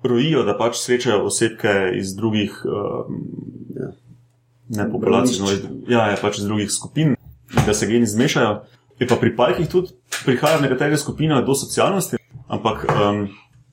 rojijo, 0.04 0.44
da 0.44 0.56
pač 0.58 0.78
srečajo 0.78 1.24
osebke 1.26 1.74
iz 1.98 2.14
drugih, 2.16 2.62
um, 2.64 3.22
Ja. 3.74 4.84
ne 4.84 4.90
populacij, 4.92 5.42
no, 5.42 5.50
iz, 5.52 5.60
ja, 5.88 6.06
ja, 6.08 6.16
pač 6.22 6.38
iz 6.38 6.44
drugih 6.44 6.70
skupin, 6.72 7.16
in 7.52 7.66
da 7.66 7.74
se 7.74 7.86
geni 7.86 8.06
zmešajo. 8.06 8.62
Je 8.98 9.08
pa 9.08 9.16
pri 9.18 9.34
pajkih 9.36 9.68
tudi 9.68 9.90
prihaja 10.24 10.56
v 10.56 10.68
nekatere 10.68 10.96
skupine 10.96 11.40
do 11.42 11.54
socialnosti, 11.54 12.16
ampak 12.48 12.86
um, 12.86 13.26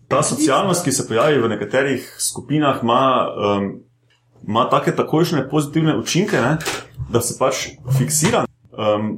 ta 0.09 0.23
socialnost, 0.23 0.83
ki 0.83 0.91
se 0.91 1.07
pojavi 1.07 1.37
v 1.39 1.51
nekaterih 1.53 2.15
skupinah, 2.19 2.81
ima, 2.83 3.03
um, 3.29 3.69
ima 4.47 4.65
take 4.69 4.95
takojšnje 4.95 5.45
pozitivne 5.51 5.95
učinke, 5.97 6.41
ne, 6.41 6.57
da 7.13 7.21
se 7.21 7.37
pač 7.39 7.67
fiksira. 7.97 8.45
Um, 8.71 9.17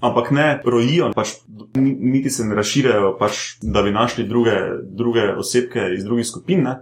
ampak 0.00 0.30
ne 0.30 0.60
rojijo, 0.64 1.10
pač, 1.14 1.28
ni- 1.74 1.96
niti 2.00 2.30
se 2.30 2.44
ne 2.44 2.54
razširjajo, 2.54 3.16
pač, 3.18 3.58
da 3.62 3.82
bi 3.82 3.92
našli 3.92 4.24
druge, 4.28 4.56
druge 4.82 5.28
osebke 5.36 5.90
iz 5.96 6.04
drugih 6.04 6.26
skupin, 6.26 6.62
ne? 6.62 6.78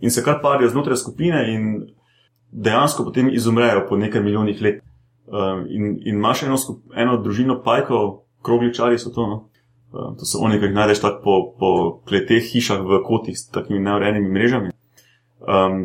in 0.00 0.10
se 0.10 0.24
kar 0.24 0.40
parijo 0.42 0.70
znotraj 0.70 0.96
skupine, 0.96 1.44
in 1.54 1.90
dejansko 2.50 3.04
potem 3.04 3.30
izumrejo 3.30 3.84
po 3.88 3.96
nekaj 3.96 4.22
milijonih 4.22 4.62
let. 4.62 4.82
Um, 5.26 5.66
in, 5.68 5.98
in 6.02 6.16
imaš 6.16 6.42
eno, 6.42 6.56
skup, 6.58 6.80
eno 6.96 7.20
družino 7.22 7.60
pajkov, 7.62 8.24
krogličari 8.42 8.98
so 8.98 9.12
to. 9.14 9.26
No? 9.26 9.36
Um, 9.92 10.16
to 10.18 10.26
so 10.26 10.40
oni, 10.42 10.58
ki 10.58 10.70
jih 10.70 10.74
najdeš 10.74 11.02
tako 11.04 11.20
po, 11.22 11.36
po 11.58 11.70
kleteh, 12.08 12.42
hišah 12.42 12.82
v 12.82 13.02
kotih 13.06 13.38
s 13.38 13.46
takimi 13.50 13.78
neurejenimi 13.84 14.32
mrežami. 14.32 14.72
Um, 15.40 15.84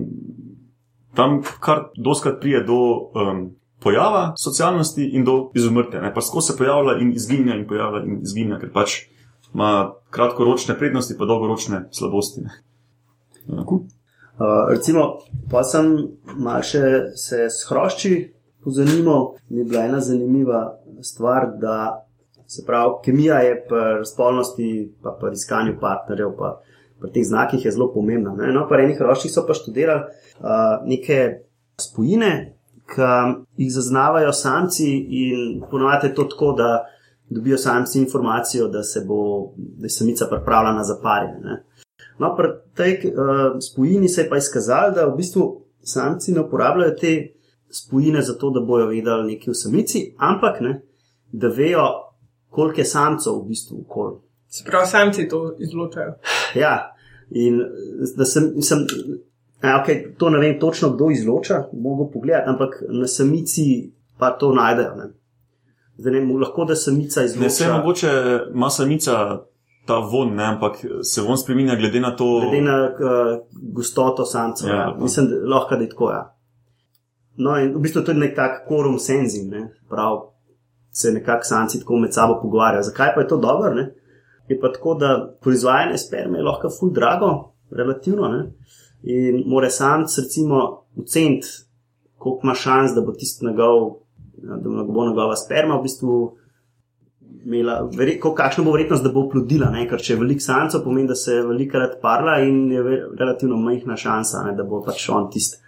tam 1.15 1.41
kar 1.59 1.89
doskrat 1.97 2.39
prije 2.41 2.63
do 2.65 2.79
um, 3.13 3.45
pojava 3.85 4.33
socialnosti 4.41 5.05
in 5.13 5.25
do 5.25 5.35
izumrtja. 5.53 6.01
Ne? 6.01 6.13
Pa 6.13 6.21
skozi 6.25 6.51
se 6.51 6.57
pojavlja 6.57 6.97
in 7.01 7.13
izginja 7.13 7.55
in 7.55 7.67
pojavlja 7.69 8.01
in 8.05 8.21
izginja, 8.25 8.57
ker 8.59 8.71
pač 8.73 8.95
ima 9.53 9.93
kratkoročne 10.09 10.75
prednosti, 10.79 11.15
pa 11.17 11.27
dolgoročne 11.29 11.85
slabosti. 11.93 12.47
Uh, 14.35 14.65
recimo, 14.69 15.19
pa 15.51 15.63
sem 15.63 15.93
malce 16.35 16.81
se 17.15 17.45
s 17.45 17.69
hrošči 17.69 18.15
pozanimal, 18.65 19.35
mi 19.49 19.61
je 19.61 19.69
bila 19.69 19.85
ena 19.85 19.99
zanimiva 19.99 20.79
stvar, 21.01 21.51
da 21.61 22.07
se 22.47 22.65
pravi, 22.65 22.99
kemija 23.05 23.37
je 23.45 23.55
pri 23.69 24.05
spolnosti, 24.05 24.93
pa 25.03 25.17
pri 25.21 25.33
iskanju 25.33 25.77
partnerjev, 25.81 26.33
pa 26.37 26.61
pri 26.99 27.11
teh 27.11 27.25
znakih 27.25 27.65
je 27.65 27.71
zelo 27.71 27.91
pomembna. 27.93 28.33
Ne? 28.35 28.51
No, 28.53 28.65
pri 28.69 28.89
enih 28.89 28.99
hroščih 28.99 29.31
so 29.31 29.45
pa 29.47 29.53
študirali 29.53 30.01
uh, 30.01 30.81
neke 30.89 31.45
spojine, 31.81 32.54
ki 32.85 33.01
jih 33.57 33.73
zaznavajo 33.73 34.33
samci 34.33 34.87
in 35.09 35.61
ponovadi 35.71 36.07
je 36.07 36.15
to 36.15 36.23
tako, 36.23 36.51
da 36.51 36.85
dobijo 37.29 37.57
samci 37.57 37.99
informacijo, 37.99 38.67
da 38.67 38.83
se 38.83 39.05
bo, 39.07 39.51
da 39.57 39.85
je 39.85 39.89
samica 39.89 40.25
pripravljena 40.31 40.83
za 40.83 40.99
parjenje. 41.03 41.39
ne. 41.43 41.63
No, 42.19 42.35
pri 42.35 42.47
tej 42.73 42.91
uh, 42.93 43.59
spojini 43.71 44.09
se 44.09 44.21
je 44.21 44.29
pa 44.29 44.37
izkazalo, 44.37 44.91
da 44.91 45.05
v 45.05 45.15
bistvu 45.17 45.65
samci 45.81 46.31
ne 46.31 46.41
uporabljajo 46.41 46.95
te 47.01 47.33
spojine 47.69 48.21
zato, 48.21 48.49
da 48.49 48.59
bojo 48.59 48.85
vedeli 48.87 49.33
nekaj 49.33 49.51
o 49.51 49.53
samici, 49.53 50.13
ampak 50.17 50.61
ne, 50.61 50.81
da 51.31 51.47
vejo, 51.47 51.87
koliko 52.49 52.81
je 52.81 52.85
samcev 52.85 53.33
v 53.33 53.47
bistvu 53.47 53.81
okoli. 53.81 54.15
Se 54.47 54.63
pravi, 54.63 54.87
samci 54.87 55.27
to 55.27 55.55
izločajo. 55.59 56.13
Ja, 56.55 56.95
In 57.29 57.61
da 58.15 58.25
sem, 58.25 58.61
sem 58.61 58.85
ja, 59.63 59.83
okay, 59.83 60.15
to 60.17 60.29
ne 60.29 60.39
vem 60.39 60.59
točno, 60.59 60.89
kdo 60.89 61.11
izloča, 61.11 61.63
mogo 61.73 62.09
pogledati, 62.13 62.49
ampak 62.49 62.83
na 62.89 63.07
samici 63.07 63.91
pa 64.17 64.31
to 64.31 64.53
najdejo. 64.53 64.95
Ne. 64.95 65.03
Zdaj 65.97 66.13
ne 66.13 66.33
lahko 66.39 66.65
da 66.65 66.75
samica 66.75 67.21
Ne, 67.21 67.25
vse 67.27 67.63
izloča. 67.63 67.77
mogoče 67.77 68.09
ima 68.53 68.69
samica 68.69 69.11
ta 69.85 69.99
von, 69.99 70.35
ne, 70.35 70.43
ampak 70.43 70.75
se 71.03 71.21
von 71.21 71.37
spremenja 71.37 71.75
glede 71.75 71.99
na 71.99 72.15
to. 72.15 72.39
Glede 72.41 72.61
na 72.61 72.83
uh, 72.83 73.39
gostoto 73.75 74.25
samcev. 74.25 74.69
Ja, 74.69 74.75
Ja, 74.75 74.93
pa. 74.97 75.03
Mislim, 75.03 75.27
da 75.27 75.55
lahko 75.55 75.75
da 75.75 75.81
je 75.81 75.89
tako. 75.89 76.11
Ja. 76.11 76.35
No, 77.37 77.57
in 77.59 77.73
v 77.75 77.79
bistvu 77.79 78.01
to 78.01 78.11
je 78.11 78.17
nek 78.17 78.35
tak 78.35 78.63
quorum 78.69 78.97
sensing, 78.99 79.51
ne? 79.51 79.69
prav 79.89 80.31
se 80.91 81.11
nekako 81.11 81.43
samci 81.43 81.79
tako 81.79 81.97
med 81.97 82.13
sabo 82.13 82.39
pogovarjajo. 82.41 82.83
Zakaj 82.83 83.13
pa 83.15 83.21
je 83.21 83.27
to 83.27 83.37
dobro? 83.37 83.73
Ne? 83.73 83.93
Je 84.47 84.59
pa 84.59 84.71
tako, 84.71 84.93
da 84.93 85.35
proizvajanje 85.41 85.97
sperme 85.97 86.37
je 86.37 86.43
lahko 86.43 86.69
ful 86.79 86.91
drago, 86.93 87.51
relativno. 87.71 88.27
Ne? 88.27 88.51
In 89.05 89.43
mora 89.45 89.69
samc 89.69 90.17
recimo 90.17 90.61
oceniti, 90.97 91.47
koliko 92.17 92.39
ima 92.43 92.55
šans, 92.55 92.93
da 92.95 93.01
bo 93.01 93.11
tisti 93.11 93.45
njegov, 93.45 93.91
da 94.37 94.55
bo 94.83 95.05
njegova 95.05 95.35
sperma 95.35 95.75
v 95.75 95.83
bistvu 95.83 96.37
imela, 97.45 97.89
veri- 97.91 98.19
ko- 98.19 98.33
kakšna 98.33 98.63
bo 98.63 98.71
verjetnost, 98.71 99.03
da 99.03 99.11
bo 99.11 99.29
plodila. 99.29 99.69
Ne? 99.69 99.89
Ker 99.89 100.01
če 100.01 100.13
je 100.13 100.19
velik 100.19 100.41
samcev, 100.41 100.81
pomeni, 100.83 101.07
da 101.07 101.15
se 101.15 101.33
je 101.33 101.43
velikrat 101.43 101.99
parla 102.01 102.39
in 102.39 102.71
je 102.71 102.81
relativno 103.19 103.57
majhna 103.57 103.97
šansa, 103.97 104.43
ne? 104.43 104.55
da 104.55 104.63
bo 104.63 104.81
pač 104.81 105.09
on 105.09 105.29
tisti. 105.31 105.61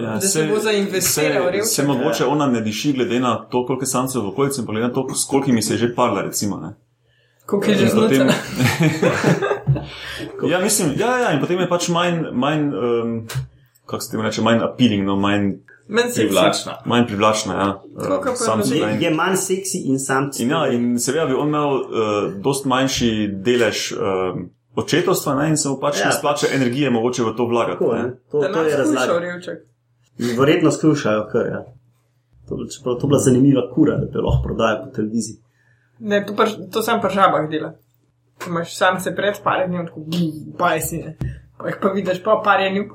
Ja, 0.00 0.14
Da 0.14 0.20
se 0.20 0.48
bo 0.48 0.58
zainvestiral, 0.58 1.52
se, 1.52 1.62
se 1.62 1.84
mogoče 1.86 2.24
ona 2.26 2.46
ne 2.46 2.60
diši 2.60 2.92
glede 2.92 3.20
na 3.20 3.36
to, 3.40 3.66
koliko 3.66 3.82
je 3.82 3.86
samcev 3.86 4.22
v 4.22 4.28
okolici 4.28 4.60
in 4.60 4.66
glede 4.66 4.86
na 4.86 4.92
to, 4.92 5.06
s 5.14 5.24
kolikimi 5.24 5.62
se 5.62 5.74
je 5.74 5.78
že 5.78 5.94
parla, 5.94 6.22
recimo. 6.22 6.72
Koliko 7.46 7.70
je 7.70 7.76
že 7.76 7.86
In 7.86 8.30
znucena. 10.40 10.58
ja, 10.58 10.64
mislim, 10.64 10.88
ja, 10.96 11.18
ja, 11.18 11.32
in 11.32 11.40
potem 11.40 11.58
je 11.58 11.68
pač 11.68 11.88
manj, 11.88 12.20
manj 12.34 12.62
um, 12.68 13.26
kako 13.86 14.00
se 14.00 14.10
temu 14.10 14.22
reče, 14.22 14.42
manj 14.42 14.62
appealing, 14.62 15.06
no, 15.06 15.16
manj, 15.16 15.50
se 16.08 16.20
Privlačna. 16.20 16.76
manj 16.84 17.06
privlačna. 17.06 17.54
Ja, 17.54 17.80
samci, 18.36 18.70
ljudje. 18.70 18.86
ne, 18.86 18.92
in- 18.94 19.00
Je, 19.00 19.04
je 19.04 19.14
manj 19.14 19.36
seksi 19.36 19.78
in 19.84 19.98
samci. 19.98 20.42
In, 20.42 20.50
ja, 20.50 20.66
in 20.68 20.98
seveda 20.98 21.26
bi 21.26 21.34
on 21.34 21.48
imel 21.48 21.68
uh, 21.70 21.82
dost 22.36 22.64
manjši 22.64 23.10
delež 23.28 23.92
um, 23.92 24.48
očetovstva 24.76 25.34
ne, 25.34 25.48
in 25.48 25.56
se 25.56 25.68
mu 25.68 25.76
pač 25.76 25.96
Ja. 25.96 26.00
ja. 26.00 26.06
ne 26.06 26.12
splača 26.12 26.46
energije 26.52 26.90
mogoče 26.90 27.22
v 27.22 27.36
to 27.36 27.46
vlagati. 27.46 27.78
Tako, 27.78 27.94
ne. 27.94 28.02
ne? 28.02 28.12
to, 28.30 28.40
Da 28.40 28.52
to 28.52 28.62
je. 28.62 29.64
In 30.20 30.38
Verjetno 30.38 30.70
skušajo, 30.70 31.28
kar 31.32 31.40
je. 31.42 31.60
To, 32.48 32.56
bi- 32.56 32.70
čeprav 32.70 32.94
to 32.94 33.06
bila 33.06 33.18
zanimiva 33.18 33.62
kura, 33.74 33.96
da 33.96 34.06
te 34.06 34.18
lahko 34.18 34.42
prodajo 34.44 34.84
po 34.84 34.90
televiziji. 34.90 35.36
Ne, 36.00 36.24
to, 36.26 36.34
pač, 36.34 36.48
to 36.72 36.82
sem 36.82 37.00
pa 37.00 37.08
žabah 37.08 37.50
dela. 37.50 37.72
Imaš 38.46 38.76
sam 38.76 39.00
se 39.00 39.14
pred 39.16 39.34
parjenjem, 39.44 39.86
tako 39.86 40.00
baj 40.58 40.80
si. 40.80 40.98
Ne. 40.98 41.16
Pa 41.58 41.68
jih 41.68 41.76
pa 41.82 41.88
vidiš 41.88 42.22
po 42.24 42.40
parjenju, 42.44 42.88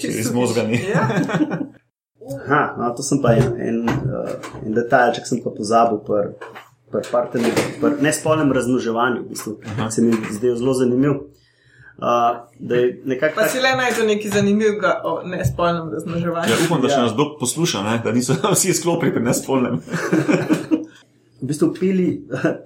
čisto. 0.00 0.20
Izmozgani. 0.20 0.80
Ja. 0.94 1.08
Aha, 2.46 2.74
no, 2.78 2.94
to 2.96 3.02
sem 3.02 3.18
pa 3.22 3.32
en, 3.34 3.54
en, 3.58 3.80
uh, 3.88 4.30
en 4.66 4.74
detajlček, 4.74 5.26
sem 5.26 5.40
pa 5.42 5.50
pozabil 5.50 5.98
pri 6.06 6.28
pr 6.92 7.08
partnerju, 7.10 7.52
pri 7.80 7.96
nespolnem 8.04 8.52
razmnoževanju. 8.52 9.24
V 9.24 9.28
bistvu, 9.28 9.56
se 9.90 10.02
mi 10.02 10.12
je 10.12 10.36
zdel 10.38 10.56
zelo 10.56 10.74
zanimiv. 10.74 11.10
Uh, 12.02 12.46
da 12.58 12.74
je 12.76 13.00
nekako 13.04 13.34
Pa 13.36 13.48
si 13.48 13.60
le 13.60 13.74
najdel 13.76 14.06
nekaj 14.06 14.30
zanimivega 14.30 15.00
o 15.04 15.22
nespolnem 15.26 15.90
razmnoževanju. 15.92 16.52
Ja, 16.52 16.60
upam, 16.66 16.82
da 16.82 16.88
še 16.88 17.00
Ja. 17.00 17.02
nas 17.02 17.14
kdo 17.14 17.26
posluša, 17.40 17.82
ne, 17.82 17.98
da 18.04 18.12
niso 18.12 18.36
vsi 18.54 18.74
sklopili 18.74 19.14
pri 19.14 19.22
nespolnem. 19.22 19.80
v 21.42 21.46
bistvu 21.50 21.72
peli, 21.74 22.08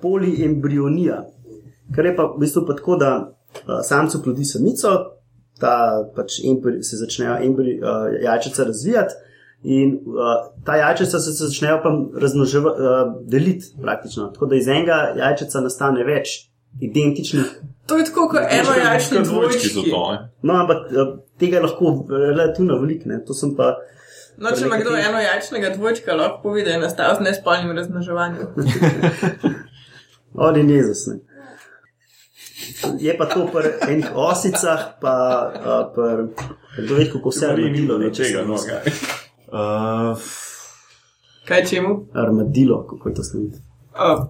poliembrionija, 0.03 1.22
kar 1.94 2.07
je 2.07 2.16
pa 2.16 2.27
v 2.33 2.40
bistvu 2.40 2.64
pa 2.66 2.75
tako, 2.79 2.96
da 2.96 3.12
uh, 3.27 3.79
samcu 3.85 4.22
plodi 4.22 4.44
samico, 4.44 4.94
ta 5.61 6.03
pač 6.16 6.40
embri, 6.44 6.83
se 6.85 6.99
začnejo 7.01 7.38
embri, 7.46 7.79
uh, 7.81 8.09
jajčica 8.22 8.64
razvijati. 8.64 9.22
In 9.62 9.94
uh, 10.05 10.35
ta 10.64 10.77
jajčica 10.77 11.18
se 11.18 11.33
se 11.33 11.46
začnejo 11.46 11.79
pa 11.83 11.94
razmnoževati, 12.20 12.83
uh, 12.83 13.14
deliti 13.31 13.72
praktično. 13.83 14.29
Tako 14.35 14.46
da 14.46 14.57
iz 14.57 14.68
enega 14.68 14.99
jajčica 15.16 15.61
nastane 15.61 16.05
več 16.05 16.37
identičnih 16.81 17.57
To 17.87 17.99
je 17.99 18.05
tako 18.05 18.29
kot 18.29 18.42
eno 18.51 18.72
jajčni 18.85 19.18
dvojčki 19.22 19.68
dvojčki. 19.72 19.92
No, 20.42 20.55
ampak 20.55 20.77
eh, 20.77 21.18
tega 21.38 21.57
je 21.57 21.62
lahko 21.62 22.07
relativno 22.11 22.79
veliko, 22.81 23.09
ne. 23.09 23.25
to 23.25 23.35
sem 23.35 23.55
pa. 23.57 23.77
No, 24.37 24.51
če 24.51 24.66
ima 24.66 24.77
kdo 24.77 24.96
eno 24.99 25.20
jajčnega 25.22 25.70
dvojčka, 25.77 26.16
lahko 26.18 26.42
pove, 26.42 26.64
da 26.64 26.75
je 26.75 26.81
nastal 26.83 27.14
z 27.16 27.25
nespolnim 27.29 27.77
razmnoževanjem. 27.77 28.46
Oni 30.49 30.72
Jezus. 30.72 31.07
Ne. 31.07 31.20
Je 33.01 33.17
pa 33.19 33.27
to 33.27 33.47
pri 33.53 33.93
enih 33.93 34.11
osicah, 34.15 34.97
pa 35.01 35.15
uh, 35.55 35.95
pri. 35.95 36.29
Kdo 36.85 36.95
ve, 36.95 37.11
kako 37.13 37.33
se 37.33 37.47
je 37.47 37.51
armadilo, 37.53 37.99
ne 37.99 38.11
če 38.15 38.23
tega, 38.25 38.43
se 38.43 38.47
no, 38.47 38.57
kaj. 38.57 38.93
Uh, 39.53 40.19
Kaj 41.47 41.65
čemu? 41.65 42.07
Armadilo, 42.13 42.87
kako 42.87 43.09
je 43.09 43.15
to 43.15 43.25
slovensko. 43.25 43.63
Uh, 43.95 44.27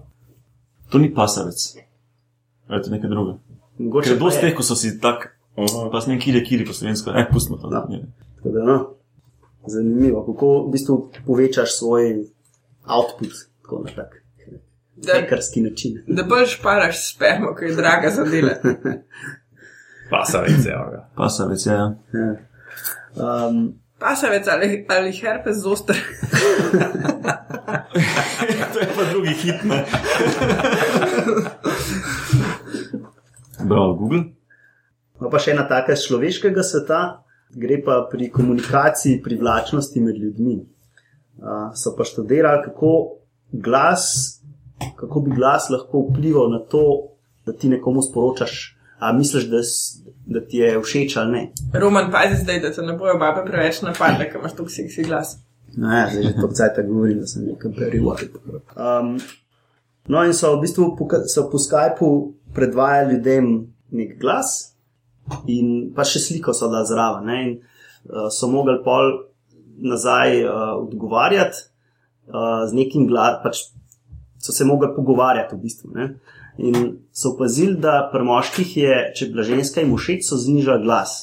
to 0.89 0.97
ni 0.97 1.13
pasavec. 1.13 1.77
Ali 2.67 2.79
je 2.79 2.83
to 2.83 2.89
nekaj 2.91 3.09
drugega? 3.09 3.37
Ker 3.77 3.85
Mogoče 3.85 4.09
je 4.09 4.19
pa 4.19 4.23
dosti 4.25 4.37
je. 4.37 4.49
teh, 4.49 4.57
ko 4.57 4.63
so 4.63 4.75
si 4.75 4.99
tak, 5.01 5.37
Aha. 5.57 5.89
pa 5.91 6.01
s 6.01 6.07
njim 6.07 6.19
kiri, 6.19 6.43
kiri 6.45 6.65
po 6.65 6.73
slovensko. 6.73 7.11
Eh, 7.15 7.27
pustimo 7.33 7.57
to. 7.57 7.69
No. 7.69 7.81
Tako 8.37 8.49
da, 8.49 8.63
no, 8.63 8.77
zanimivo, 9.67 10.23
kako 10.25 10.67
v 10.67 10.71
bistvu 10.71 11.11
povečaš 11.25 11.77
svoj 11.77 12.23
output, 12.85 13.33
tako 13.61 13.83
na 13.83 13.91
tak 13.95 14.23
da, 15.05 15.13
hekerski 15.13 15.61
način. 15.61 16.03
da 16.07 16.23
bolj 16.23 16.45
šparaš 16.45 17.13
spermo, 17.13 17.55
ki 17.55 17.65
je 17.65 17.75
draga 17.75 18.09
za 18.09 18.23
delo. 18.23 18.49
Pasavec, 20.11 20.65
evo 20.65 20.85
ga. 20.91 21.09
Pasavec, 21.15 21.65
ja. 21.65 21.95
Ja. 22.13 22.35
Um, 23.15 23.73
Pasavec 23.99 24.47
ali, 24.47 24.85
ali 24.89 25.11
herpes 25.11 25.57
zoster. 25.57 25.95
to 28.73 28.79
je 28.79 28.87
pa 28.95 29.03
drugi 29.11 29.29
hit. 29.29 29.55
Bravo, 33.69 33.93
Google. 33.93 34.23
No, 35.19 35.29
pa 35.33 35.39
še 35.41 35.51
ena 35.55 35.65
taka 35.67 35.93
iz 35.97 36.05
človeškega 36.05 36.63
sveta, 36.63 37.25
gre 37.57 37.81
pa 37.81 38.07
pri 38.11 38.29
komunikaciji 38.29 39.21
privlačnosti 39.25 39.99
med 40.05 40.15
ljudmi. 40.21 40.57
Uh, 41.37 41.73
so 41.73 41.95
pa 41.97 42.05
študirali, 42.05 42.63
kako, 42.69 42.91
glas, 43.51 44.36
kako 44.95 45.19
bi 45.25 45.35
glas 45.35 45.69
lahko 45.69 46.07
vplival 46.09 46.51
na 46.51 46.59
to, 46.59 46.83
da 47.45 47.53
ti 47.53 47.69
nekomu 47.69 48.01
sporočaš, 48.01 48.77
a 48.99 49.13
misliš, 49.13 49.43
da, 49.49 49.61
da 50.25 50.45
ti 50.45 50.57
je 50.57 50.79
všeč 50.81 51.17
ali 51.17 51.31
ne. 51.31 51.43
Roman, 51.73 52.11
pazi 52.11 52.41
zdaj, 52.43 52.59
da 52.59 52.71
te 52.71 52.81
ne 52.81 52.93
bojo 52.97 53.17
babe 53.19 53.45
preveč 53.45 53.81
napadle, 53.81 54.29
ker 54.29 54.41
imaš 54.41 54.55
tako 54.57 54.69
seksi 54.69 55.03
glas. 55.03 55.37
No, 55.77 55.91
ja, 55.93 56.07
zdaj 56.09 56.23
že 56.23 56.33
to 56.41 56.47
cajt 56.47 56.79
govorim, 56.87 57.19
da 57.19 57.27
sem 57.27 57.45
nekaj 57.45 57.71
prerijal. 57.75 58.17
Um, 58.73 59.17
no, 60.07 60.23
in 60.25 60.33
so 60.33 60.55
v 60.55 60.63
bistvu 60.65 60.95
po, 60.97 61.07
so 61.29 61.45
po 61.51 61.61
Skypu 61.61 62.09
predvajali 62.53 63.13
ljudem 63.13 63.51
nek 63.91 64.17
glas, 64.19 64.73
in 65.47 65.91
pa 65.95 66.05
še 66.07 66.23
sliko 66.23 66.55
so 66.55 66.71
da 66.71 66.83
zraven. 66.87 67.29
Ne, 67.29 67.39
in 67.43 67.53
uh, 67.59 68.27
so 68.33 68.49
mogli 68.49 68.79
pol 68.83 69.13
nazaj 69.77 70.41
uh, 70.41 70.73
odgovarjati 70.81 71.67
uh, 72.31 72.65
z 72.65 72.73
nekim 72.73 73.05
glasom, 73.07 73.43
pač 73.45 73.67
so 74.47 74.55
se 74.55 74.65
mogli 74.65 74.87
pogovarjati 74.95 75.55
v 75.55 75.59
bistvu. 75.59 75.91
Ne. 75.95 76.07
In 76.57 76.93
so 77.11 77.33
opazili, 77.35 77.75
da 77.83 77.99
pri 78.13 78.23
moških 78.23 78.77
je, 78.77 78.93
če 79.15 79.25
je 79.25 79.31
bila 79.33 79.43
ženska 79.43 79.83
jim 79.83 79.91
všeč, 79.97 80.23
so 80.29 80.39
znižali 80.39 80.85
glas. 80.87 81.17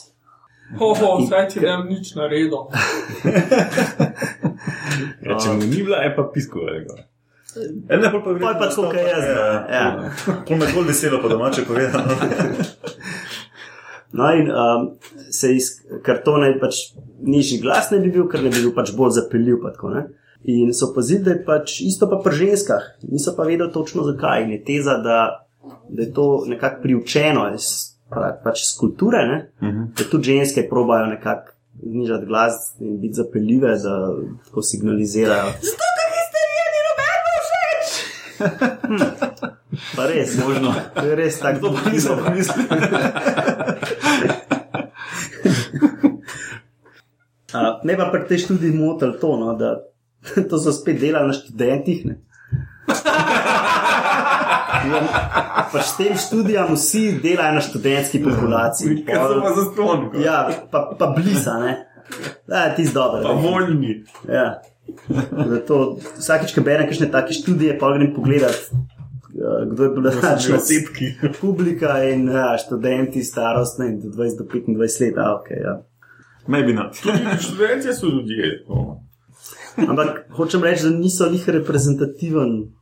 Hoho, 0.78 1.16
zdaj 1.24 1.48
ti 1.54 1.64
ne 1.64 1.78
nič 1.88 2.14
naredil. 2.18 2.68
Ja, 5.24 5.34
če 5.40 5.54
mu 5.56 5.66
ni 5.66 5.80
bila, 5.82 6.02
je 6.04 6.10
pa 6.14 6.26
pisko 6.30 6.62
veliko. 6.66 6.98
E, 7.56 7.96
ne, 7.96 8.10
pol 8.12 8.20
pa, 8.20 8.34
Pol 8.34 8.42
pa 8.44 8.52
tako, 8.60 8.88
kot 8.92 8.98
jaz, 8.98 9.24
da, 9.24 9.46
ja. 9.72 10.34
Pol 10.46 10.60
me 10.60 10.68
bolj 10.74 10.90
veselo 10.90 11.20
po 11.22 11.30
domače 11.32 11.66
povedano. 11.68 12.18
No, 14.14 14.28
in 14.30 14.46
um, 14.46 14.84
se 15.34 15.48
iz 15.56 15.64
kartona 16.06 16.46
je 16.46 16.58
pač 16.62 16.76
nižji 17.26 17.56
glas, 17.64 17.88
ne 17.90 17.98
bi 17.98 18.12
bil, 18.14 18.28
ker 18.30 18.44
ne 18.44 18.52
bi 18.52 18.60
bil 18.62 18.70
pač 18.76 18.92
bolj 18.94 19.16
zapeljiv. 19.16 19.56
Pa 19.64 19.72
tako, 19.74 19.90
ne. 19.90 20.02
In 20.44 20.74
so 20.74 20.90
opazili, 20.90 21.24
da 21.24 21.30
je 21.30 21.44
pač 21.44 21.80
isto 21.80 22.09
pa 22.11 22.20
pri 22.24 22.37
ženskah, 22.37 22.83
niso 23.02 23.35
pa 23.37 23.42
vedeli 23.42 23.72
točno 23.72 24.02
zakaj. 24.02 24.44
In 24.44 24.50
je 24.52 24.64
teza, 24.64 24.98
da, 24.98 25.46
da 25.88 26.02
je 26.02 26.12
to 26.12 26.44
nekako 26.46 26.83
priučeno 26.83 27.48
iz 27.54 27.96
pa, 28.11 28.40
pač 28.44 28.62
iz 28.62 28.78
kulture, 28.78 29.24
ne, 29.28 29.38
da 29.96 30.04
tudi 30.11 30.24
ženske 30.24 30.68
probajo 30.68 31.07
nekako 31.07 31.52
znižati 31.83 32.26
glas 32.26 32.52
in 32.80 33.00
biti 33.00 33.14
zapeljive, 33.14 33.68
da 33.78 34.14
tako 34.44 34.62
signalizirajo. 34.62 35.52
Pa 39.96 40.07
res, 40.07 40.38
Možno. 40.46 40.74
to 40.94 41.07
je 41.07 41.16
res 41.16 41.38
tako. 41.38 41.68
To 41.68 41.74
pa 41.74 41.90
nisem 41.90 42.18
pomislil. 42.24 42.64
Uh, 47.54 47.78
me 47.87 47.96
pa 47.96 48.11
pri 48.11 48.26
tej 48.28 48.38
študiji 48.38 48.74
motili 48.74 49.14
to, 49.20 49.37
no, 49.38 49.54
da 49.54 49.78
to 50.50 50.58
so 50.58 50.72
spet 50.72 51.00
delali 51.00 51.26
na 51.26 51.32
študentih. 51.32 52.06
Ne? 52.06 52.14
Pa 55.72 55.80
s 55.80 55.96
tem 55.96 56.16
študijam 56.18 56.74
vsi 56.74 57.18
delajo 57.22 57.54
na 57.54 57.60
študentski 57.60 58.22
populaciji. 58.24 59.04
Kaj 59.06 59.14
so 59.16 59.40
pa 59.40 59.52
za 59.56 59.64
ston? 59.72 60.10
Ja, 60.24 60.50
pa, 60.70 60.96
pa 60.98 61.06
blisa, 61.16 61.58
ne. 61.58 61.87
Da, 62.46 62.74
ti 62.76 62.84
z 62.84 62.92
dobro. 62.92 63.22
Pa 63.22 63.32
voljni. 63.32 64.04
Ja. 64.28 64.60
Zato 65.48 65.96
vsakeč, 66.18 66.52
ko 66.54 66.60
berem 66.60 66.88
kakšne 66.88 67.08
take 67.12 67.32
študije, 67.32 67.78
pa 67.80 67.94
grem 67.96 68.12
pogledat, 68.14 68.68
eh, 68.68 69.64
kdo 69.72 69.82
je 69.82 69.90
bil 69.90 70.02
natančno 70.10 70.56
Osebki. 70.60 71.14
publika 71.40 71.96
in 72.04 72.28
ja, 72.28 72.58
študenti 72.60 73.24
starostne 73.24 73.88
in 73.88 74.00
do 74.00 74.12
20 74.12 74.38
do 74.38 74.44
25 74.44 75.00
let. 75.00 75.18
A, 75.18 75.32
okay, 75.40 75.64
ja. 75.64 75.80
Maybe 76.46 76.76
not. 76.76 76.94
Študentje 77.40 77.94
so 77.94 78.06
ljudje. 78.06 78.64
no. 78.68 79.03
Ampak 79.78 80.26
hočem 80.30 80.62
reči, 80.62 80.84
da 80.84 80.90
niso 80.90 81.30
njih 81.30 81.48
reprezentativen. 81.48 82.72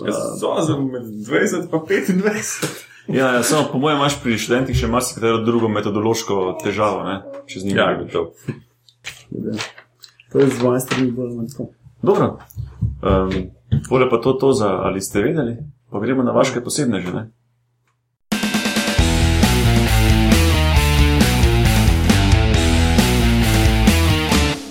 Ja, 0.00 0.12
So 0.40 0.60
za 0.60 0.76
med 0.76 1.02
20 1.02 1.62
in 2.08 2.20
25. 2.20 2.84
Ja, 3.08 3.32
ja, 3.32 3.42
samo 3.42 3.68
po 3.72 3.78
mojem 3.78 3.98
imaš 3.98 4.22
pri 4.22 4.38
študentih 4.38 4.76
še 4.76 4.88
marsikatero 4.88 5.42
drugo 5.44 5.68
metodološko 5.68 6.58
težavo, 6.64 7.02
ne? 7.04 7.16
če 7.46 7.60
z 7.60 7.64
njimi 7.64 7.78
Ja, 7.78 7.86
delaš. 7.86 8.04
gotovo. 8.04 8.32
To 10.32 10.38
je 10.38 10.46
z 10.48 10.62
moje 10.62 10.80
strani 10.80 11.10
bolj 11.10 11.26
ali 11.26 11.36
manj 11.36 11.50
tako. 11.52 11.68
Dobro. 12.02 12.38
Um, 13.02 13.50
Tole 13.88 14.10
pa 14.10 14.18
to, 14.18 14.32
to 14.32 14.52
za 14.52 14.68
ali 14.80 15.00
ste 15.00 15.20
vedeli, 15.20 15.56
pa 15.90 16.00
gremo 16.00 16.22
na 16.22 16.32
vaše 16.32 16.60
posebne 16.60 17.00
že. 17.00 17.12
Ne? 17.12 17.24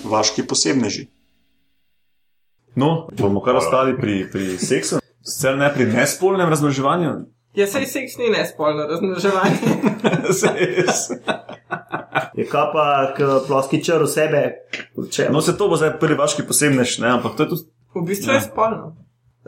Vaški 0.04 0.44
posebneži. 0.44 1.08
No, 2.76 3.08
bomo 3.20 3.42
kar 3.46 3.56
ostali 3.56 3.98
pri, 3.98 4.24
pri 4.32 4.58
seksu, 4.58 5.00
sicer 5.22 5.58
ne 5.58 5.70
pri 5.74 5.86
nespolnem 5.92 6.50
razmnoževanju. 6.50 7.14
Ja, 7.54 7.68
sej 7.70 7.86
seks 7.86 8.18
ni 8.18 8.32
nespolno 8.34 8.88
razmnoževanje. 8.90 9.58
Je 12.38 12.46
kaj 12.50 12.66
pa, 12.74 13.14
k 13.18 13.28
ploski 13.48 13.78
črl 13.84 14.08
sebe, 14.10 14.42
če 15.12 15.28
no, 15.30 15.42
se 15.42 15.54
to 15.58 15.68
bo 15.70 15.78
zdaj 15.78 16.00
prvi 16.02 16.18
vaški 16.18 16.48
posebnež, 16.50 16.98
ne, 17.04 17.12
ampak 17.14 17.38
to 17.38 17.46
je 17.46 17.50
tudi 17.52 17.70
V 17.96 18.02
bistvu 18.02 18.34
je 18.34 18.42
spolno. 18.42 18.96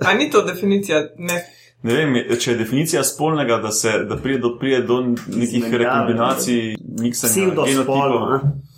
A 0.06 0.14
ni 0.14 0.30
to 0.30 0.42
definicija? 0.42 1.02
Ne. 1.18 1.42
Ne 1.84 1.94
vem, 1.94 2.16
če 2.40 2.52
je 2.52 2.58
definicija 2.58 3.04
spolnega, 3.04 3.58
da, 3.62 3.72
se, 3.72 3.92
da 4.10 4.18
pride, 4.18 4.40
do, 4.40 4.56
pride 4.60 4.82
do 4.88 5.02
nekih 5.28 5.66
rekombinacij, 5.74 6.76
miksanja 7.02 7.34
pseudospolno. 7.34 7.72
genotipov. 7.72 8.34
a? 8.34 8.75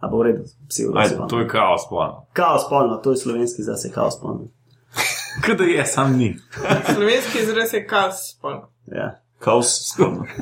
A 0.00 0.08
bo 0.08 0.18
v 0.18 0.22
redu, 0.22 0.44
Ajde, 0.44 0.68
pseudospolno. 0.68 1.28
To 1.28 1.40
je 1.40 1.48
kaos, 1.48 1.88
plano. 1.88 2.26
Kaos 2.32 2.66
spolno, 2.66 2.96
to 2.96 3.10
je 3.10 3.16
slovenski 3.16 3.62
zase 3.62 3.92
kaos 3.92 4.16
spolno. 4.16 4.48
Kaj 5.44 5.54
da 5.54 5.64
je, 5.64 5.84
sam 5.86 6.16
ni. 6.16 6.36
Slovenski 6.94 7.38
izraz 7.38 7.74
je 7.74 7.86
kaos 7.86 8.14
spolno. 8.32 8.70
Ja. 8.86 9.20
Kaos 9.38 9.92
spolno. 9.92 10.24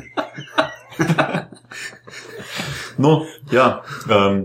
No, 2.99 3.21
ja, 3.53 3.83
um, 4.11 4.45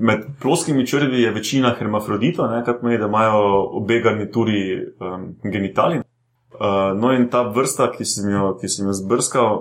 med 0.00 0.20
ploskimi 0.40 0.86
črvi 0.86 1.22
je 1.22 1.30
večina 1.30 1.74
hermafroditov, 1.78 2.50
ne, 2.50 2.64
kar 2.64 2.76
pomeni, 2.80 2.98
da 2.98 3.06
imajo 3.06 3.62
obe 3.78 4.00
garnituri 4.00 4.86
um, 5.00 5.36
genitali. 5.42 5.98
Uh, 5.98 7.00
no, 7.00 7.12
in 7.12 7.30
ta 7.30 7.42
vrsta, 7.48 7.88
ki 7.92 8.04
sem 8.04 8.28
jo, 8.30 8.50
ki 8.60 8.68
sem 8.68 8.86
jo 8.86 8.92
zbrskal, 8.92 9.56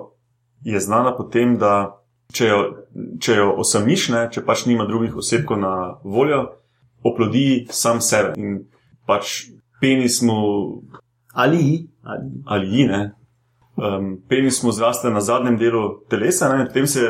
je 0.67 0.79
znana 0.79 1.15
po 1.15 1.23
tem, 1.23 1.55
da 1.57 2.02
če 2.33 2.49
jo, 2.49 2.59
če 3.21 3.37
jo 3.37 3.47
osamiš, 3.61 4.09
ne, 4.13 4.25
če 4.33 4.43
pač 4.45 4.65
nima 4.69 4.87
drugih 4.89 5.15
osebkov 5.21 5.59
na 5.61 5.73
voljo, 6.03 6.43
oplodi 7.05 7.65
sam 7.71 8.01
sebe. 8.01 8.33
In 8.39 8.63
pač 9.07 9.51
penis 9.81 10.21
mu 10.25 10.39
Ali, 11.33 11.89
ali. 12.05 12.29
ali 12.45 12.67
ji, 12.69 12.87
ne. 12.87 13.01
Um, 13.75 14.19
penis 14.29 14.61
mu 14.63 14.71
zraste 14.71 15.09
na 15.09 15.21
zadnjem 15.21 15.57
delu 15.57 16.03
telesa, 16.09 16.51
ne, 16.51 16.61
in 16.61 16.67
potem 16.69 16.87
se 16.87 17.07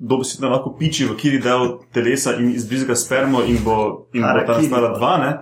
dobesedno 0.00 0.48
lahko 0.48 0.72
piči 0.78 1.04
v 1.04 1.16
kiri 1.20 1.42
del 1.44 1.74
telesa 1.92 2.38
in 2.40 2.54
izbrizga 2.56 2.96
spermo, 2.96 3.42
in 3.44 3.60
bo, 3.64 4.08
in 4.16 4.24
bo 4.24 4.46
ta 4.48 4.56
nastala 4.56 4.94
dva, 4.96 5.12
ne, 5.20 5.32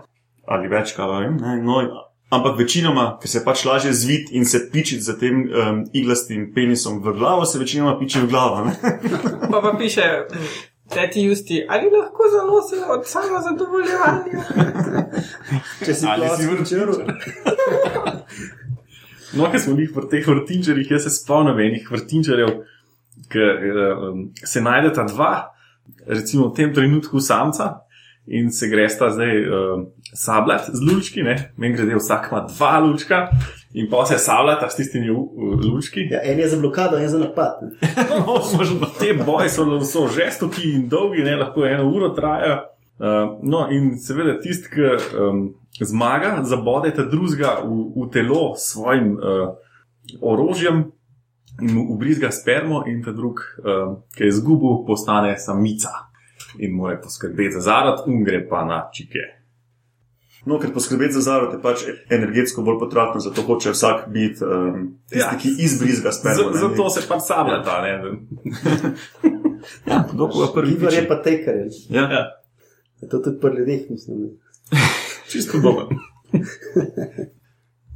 ali 0.51 0.71
več, 0.73 0.97
kaj 0.97 1.13
vem. 1.15 1.39
Ne, 1.39 1.61
no, 1.63 1.79
ampak 2.31 2.59
večinoma, 2.59 3.19
ker 3.23 3.31
se 3.31 3.43
pač 3.45 3.65
lažje 3.65 3.93
zvit 3.93 4.33
in 4.37 4.45
se 4.45 4.61
piči 4.73 5.01
za 5.01 5.17
tem 5.19 5.45
um, 5.49 5.85
iglastim 5.93 6.51
penisom 6.55 7.01
v 7.05 7.17
glavo, 7.19 7.45
se 7.45 7.59
večinoma 7.59 7.99
piči 7.99 8.21
v 8.21 8.29
glavo. 8.29 8.65
Ne. 8.65 8.77
Pa 9.53 9.61
pa 9.65 9.75
piše, 9.79 10.05
teti 10.93 11.23
justi, 11.25 11.65
ali 11.69 11.91
lahko 11.91 12.29
zanosijo 12.33 12.93
od 12.93 13.07
samo 13.07 13.41
zadovoljevanja? 13.41 14.45
Če 15.85 15.95
si 15.95 16.07
Ali 16.07 16.29
si 16.37 16.75
črl. 16.75 16.93
No, 19.37 19.45
ker 19.53 19.61
smo 19.61 19.75
jih 19.77 19.91
pri 19.93 20.09
teh 20.09 20.25
vrtinčarjih, 20.25 20.89
jaz 20.89 21.03
se 21.05 21.11
spomnim 21.13 21.59
enih 21.61 21.91
vrtinčarjev, 21.93 22.49
ki 23.29 23.43
um, 23.45 24.23
se 24.41 24.63
najdeta 24.65 25.05
dva, 25.11 25.33
recimo 26.07 26.47
v 26.49 26.55
tem 26.57 26.73
trenutku 26.73 27.21
samca. 27.21 27.67
In 28.31 28.51
se 28.53 28.69
gresta 28.69 29.11
zdaj 29.11 29.49
uh, 29.49 29.83
sabljati 30.15 30.71
z 30.73 30.93
lučki, 30.93 31.23
meni 31.57 31.77
gre, 31.77 31.97
vsak 31.97 32.29
ima 32.31 32.41
dva 32.41 32.79
lučka, 32.79 33.29
in 33.73 33.89
pa 33.91 34.07
se 34.07 34.19
sabljata 34.19 34.69
s 34.71 34.77
tistimi 34.77 35.09
lučki. 35.73 36.01
Ja, 36.11 36.21
en 36.25 36.39
je 36.39 36.49
za 36.49 36.61
blokado, 36.61 36.99
en 36.99 37.09
za 37.09 37.19
napad. 37.19 37.59
ne. 37.63 37.89
No, 38.27 38.41
možno, 38.59 38.87
te 39.01 39.15
boje 39.27 39.49
so, 39.49 39.81
so 39.81 40.09
žestoki 40.09 40.73
in 40.73 40.89
dolgi, 40.89 41.23
ne, 41.23 41.37
lahko 41.37 41.65
eno 41.65 41.89
uro 41.91 42.09
trajajo. 42.09 42.59
Uh, 42.99 43.39
no, 43.43 43.69
in 43.71 43.97
seveda 43.99 44.41
tisti, 44.41 44.69
ki 44.75 44.81
um, 45.17 45.55
zmaga, 45.81 46.43
zabode 46.45 46.91
ta 46.95 47.05
drugega 47.05 47.61
v, 47.65 47.85
v 47.97 48.11
telo 48.13 48.57
s 48.57 48.73
svojim 48.73 49.15
uh, 49.17 49.55
orožjem 50.21 50.85
in 51.63 51.75
mu 51.75 51.87
ubrizga 51.95 52.31
spermo, 52.31 52.83
in 52.87 53.01
ta 53.05 53.13
drug, 53.13 53.41
uh, 53.65 53.97
ki 54.17 54.27
je 54.27 54.29
izgubil, 54.29 54.85
postane 54.87 55.39
samica 55.39 56.08
in 56.59 56.73
mora 56.73 56.97
poskrbeti 56.99 57.53
za 57.53 57.61
zarod, 57.63 57.99
in 58.07 58.25
gre 58.25 58.49
pa 58.49 58.65
na 58.65 58.91
čike. 58.91 59.19
No, 60.47 60.59
ker 60.59 60.73
poskrbeti 60.73 61.13
za 61.13 61.21
zarod 61.23 61.53
je 61.53 61.61
pač 61.61 61.79
energetsko 62.11 62.63
bolj 62.63 62.79
potratno, 62.79 63.21
zato 63.21 63.43
hoče 63.43 63.71
vsak 63.71 64.09
biti 64.09 64.45
um, 64.45 64.77
tisti, 65.05 65.19
Ja. 65.21 65.39
ki 65.39 65.49
izbrizga 65.59 66.13
spermo. 66.13 66.53
Z- 66.53 66.61
Zato 66.61 66.91
se 66.91 67.01
pač 67.09 67.21
sabljata. 67.23 67.83
ne. 67.83 67.93
ja, 69.87 70.05
kdo 70.13 70.25
je 70.25 70.49
prvi? 70.55 70.73
Igor 70.73 70.93
je 70.93 71.09
pa 71.09 71.17
teker. 71.19 71.55
Ja. 71.89 72.03
Ja, 72.03 72.25
Je 72.99 73.09
to 73.09 73.19
tudi 73.19 73.41
pri 73.41 73.57
ljudeh, 73.57 73.91
mislim. 73.91 74.31
čisto 75.31 75.59
podobno. 75.63 75.99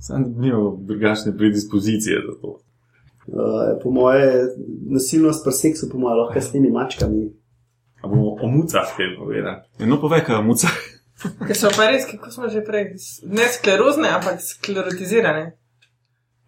Sam 0.00 0.34
nimamo 0.36 0.78
drugačne 0.78 1.36
predispozicije 1.36 2.16
za 2.20 2.40
to. 2.40 2.48
Uh, 3.26 3.34
po 3.82 3.90
moje 3.90 4.48
nasilnost 4.86 5.44
pri 5.44 5.52
seksu, 5.54 5.88
po 5.88 5.98
moje 5.98 6.14
lahko 6.16 6.40
s 6.40 6.52
temi 6.52 6.70
mačkami. 6.70 7.30
A 8.02 8.08
bomo 8.08 8.34
o 8.34 8.46
mucah 8.48 8.86
kaj 8.88 9.16
povedali? 9.16 9.56
No, 9.80 9.98
povej, 9.98 10.20
kaj 10.20 10.36
je 10.36 10.42
muca. 10.42 10.68
Ker 11.46 11.54
so 11.54 11.70
pa 11.70 11.86
res, 11.86 12.04
kako 12.04 12.30
smo 12.30 12.48
že 12.48 12.60
prej, 12.60 12.96
ne 13.24 13.46
sklerozne, 13.48 14.08
ampak 14.10 14.40
sklerotizirane. 14.40 15.52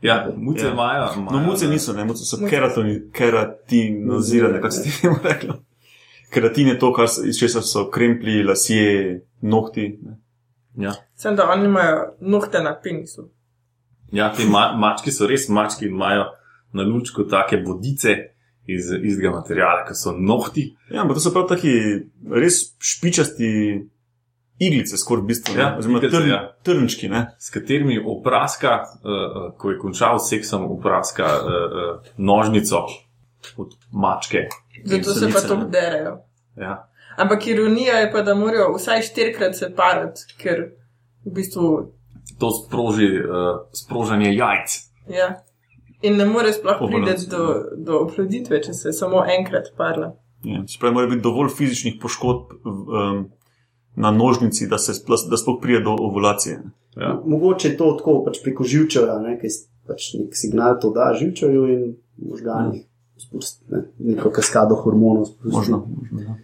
Ja, 0.00 0.28
muce 0.28 0.66
Ja. 0.66 0.72
imajo. 0.72 1.06
No, 1.30 1.38
muce 1.40 1.64
ne. 1.64 1.72
niso, 1.72 1.92
ne, 1.92 2.04
muce 2.04 2.24
so 2.24 2.36
keratoni, 2.40 3.10
keratinozirane, 3.12 4.54
kako 4.56 4.70
se 4.70 4.82
ti 4.82 5.00
temu 5.00 5.16
reklo. 5.22 5.54
Keratin 6.30 6.68
je 6.68 6.78
to, 6.78 6.92
kar, 6.92 7.06
iz 7.24 7.38
česar 7.38 7.62
so 7.62 7.86
kremplji, 7.88 8.42
lasje, 8.42 9.20
nohti. 9.40 9.98
Ne. 10.02 10.18
Ja, 10.76 10.92
Sem 11.14 11.36
da 11.36 11.46
oni 11.46 11.64
imajo 11.64 12.16
nohte 12.20 12.58
na 12.60 12.74
penisu. 12.74 13.30
ja 14.12 14.32
te 14.32 14.44
ma 14.44 14.74
mački 14.74 15.12
so 15.12 15.26
res 15.26 15.48
mački 15.48 15.86
imajo 15.86 16.24
na 16.72 16.82
lučku 16.84 17.24
take 17.24 17.56
bodice 17.58 18.33
iz 18.66 18.92
istega 19.02 19.30
materiala, 19.34 19.84
kot 19.88 19.98
so 19.98 20.14
nohti. 20.16 20.70
Ja, 20.90 21.02
ampak 21.02 21.18
to 21.18 21.24
so 21.24 21.32
prav 21.34 21.48
taki 21.50 21.72
res 22.32 22.62
špičasti 22.80 23.50
iglice, 24.58 24.96
skoraj 24.96 25.22
v 25.22 25.26
bistvu. 25.26 25.54
ne. 25.56 25.60
Ja, 25.60 25.70
Oziroma 25.78 25.98
iglice, 25.98 26.16
trn, 26.16 26.30
ja. 26.30 26.40
trnčki, 26.62 27.08
ne. 27.08 27.26
S 27.38 27.50
katerimi 27.50 27.98
opraska, 27.98 28.76
uh, 28.84 29.40
ko 29.58 29.70
je 29.70 29.78
končal 29.78 30.18
s 30.18 30.30
seksom, 30.30 30.64
opraska 30.70 31.26
uh, 31.26 31.50
uh, 31.50 32.12
nožnico 32.16 32.86
od 33.56 33.76
mačke. 33.92 34.48
Zato 34.84 35.14
se 35.14 35.30
pa 35.32 35.40
to 35.40 35.56
ne. 35.56 35.68
derajo. 35.70 36.18
Ja. 36.56 36.88
Ampak 37.16 37.46
ironija 37.46 37.98
je 37.98 38.12
pa, 38.12 38.22
da 38.22 38.34
morajo 38.34 38.74
vsaj 38.76 39.02
štirikrat 39.02 39.56
se 39.56 39.74
parati, 39.76 40.24
ker 40.38 40.70
v 41.24 41.34
bistvu. 41.34 41.92
To 42.40 42.50
sproži 42.50 43.10
uh, 43.20 43.66
sprožanje 43.72 44.34
jajc. 44.34 44.78
Ja. 45.12 45.44
In 46.04 46.16
ne 46.16 46.26
more 46.26 46.52
sploh 46.52 46.82
priti 46.82 47.26
do, 47.30 47.44
do 47.76 47.98
oploditve, 47.98 48.60
če 48.62 48.74
se 48.76 48.92
samo 48.92 49.22
enkrat 49.38 49.70
parla. 49.76 50.10
Ja, 50.44 50.60
pravi, 50.80 50.94
mora 50.94 51.08
biti 51.08 51.22
dovolj 51.24 51.48
fizičnih 51.56 51.94
poškodb 52.02 52.50
um, 52.62 53.22
na 53.96 54.10
nožnici, 54.10 54.66
da, 54.68 54.78
se 54.78 54.94
sploh, 54.94 55.22
da 55.30 55.38
sploh 55.40 55.56
pride 55.62 55.80
do 55.80 55.94
ovulacije. 55.98 56.58
Ja. 56.96 57.14
Mogoče 57.26 57.68
je 57.68 57.76
to 57.76 57.92
tako 57.98 58.18
pač 58.26 58.42
preko 58.44 58.64
živčevja, 58.64 59.16
ne, 59.18 59.38
ki 59.40 59.48
pač 59.88 60.10
nek 60.18 60.36
signal 60.36 60.76
to 60.80 60.90
da 60.90 61.12
živčevju 61.16 61.64
in 61.72 61.86
možganih. 62.18 62.84
Spusti, 63.16 63.64
ne, 63.70 63.84
neko 64.10 64.30
kaskado 64.30 64.74
hormonov. 64.74 65.24
spusti. 65.30 65.56
Možno. 65.56 65.86
možno 66.02 66.20
ja. 66.20 66.34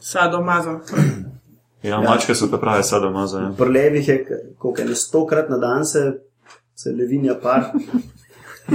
Sadomazo. 0.00 0.80
Ja, 1.82 2.00
mačke 2.00 2.34
so 2.34 2.50
pa 2.50 2.58
prave 2.58 2.82
sadomazo. 2.82 3.38
Ja. 3.38 3.50
Pri 3.58 3.70
levih 3.70 4.08
je, 4.08 4.16
k- 4.24 4.40
koliko 4.58 4.80
je, 4.82 4.94
stokrat 4.94 5.50
na 5.50 5.58
dan 5.58 5.84
se 5.84 6.04
se 6.74 6.90
levinja 6.92 7.34
par. 7.42 7.70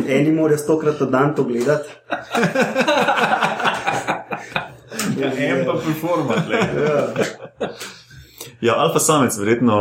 Eni 0.07 0.31
morajo 0.31 0.57
stokrat 0.57 0.99
na 0.99 1.05
dan 1.05 1.35
to 1.35 1.43
gledati. 1.43 1.89
Ja, 5.19 5.31
en 5.37 5.65
pa 5.65 5.73
performat. 5.73 6.37
Ja. 6.49 7.07
Ja, 8.61 8.73
alfa 8.77 8.99
samec, 8.99 9.37
verjetno 9.37 9.75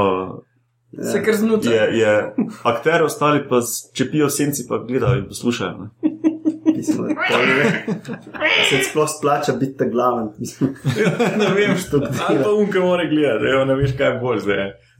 Se 1.12 1.22
kar 1.24 1.34
znutra. 1.34 1.72
je, 1.72 1.98
je 1.98 2.34
akter, 2.62 3.02
ostali 3.02 3.48
pa 3.48 3.60
čepijo 3.94 4.28
senci, 4.30 4.66
pa 4.68 4.78
gledajo 4.78 5.18
in 5.18 5.28
poslušajo. 5.28 5.78
Ne? 5.78 6.10
Mislim, 6.76 7.06
da 7.08 7.14
se 8.70 8.82
sploh 8.90 9.08
splača 9.18 9.52
biti 9.52 9.76
ta 9.76 9.84
glaven. 9.84 10.28
Mislim, 10.38 10.74
Ne 11.38 11.48
vem, 11.54 11.76
što 11.76 12.00
Ali 12.28 12.38
pa 12.44 12.50
unka 12.52 12.80
mora 12.80 13.04
gledati, 13.04 13.44
evo, 13.54 13.64
ne 13.64 13.74
veš, 13.74 13.96
kaj 13.96 14.06
je 14.12 14.20
bolj 14.20 14.38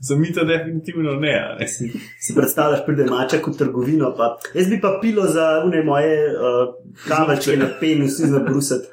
zdaj. 0.01 0.16
Samica 0.16 0.44
definitivno 0.44 1.12
ne. 1.12 1.57
ne. 1.61 1.68
si, 1.68 1.92
si 2.20 2.34
predstavljaš, 2.34 2.86
pride 2.86 3.05
maček 3.05 3.46
v 3.46 3.57
trgovino, 3.59 4.14
pa 4.16 4.38
jaz 4.55 4.68
bi 4.68 4.80
pa 4.80 4.99
pilo 5.03 5.26
za 5.26 5.62
une 5.64 5.82
moje 5.84 6.32
uh, 6.32 6.74
kavelčke 7.09 7.57
na 7.57 7.68
penu, 7.80 8.07
vsi 8.07 8.26
zabrusati. 8.26 8.86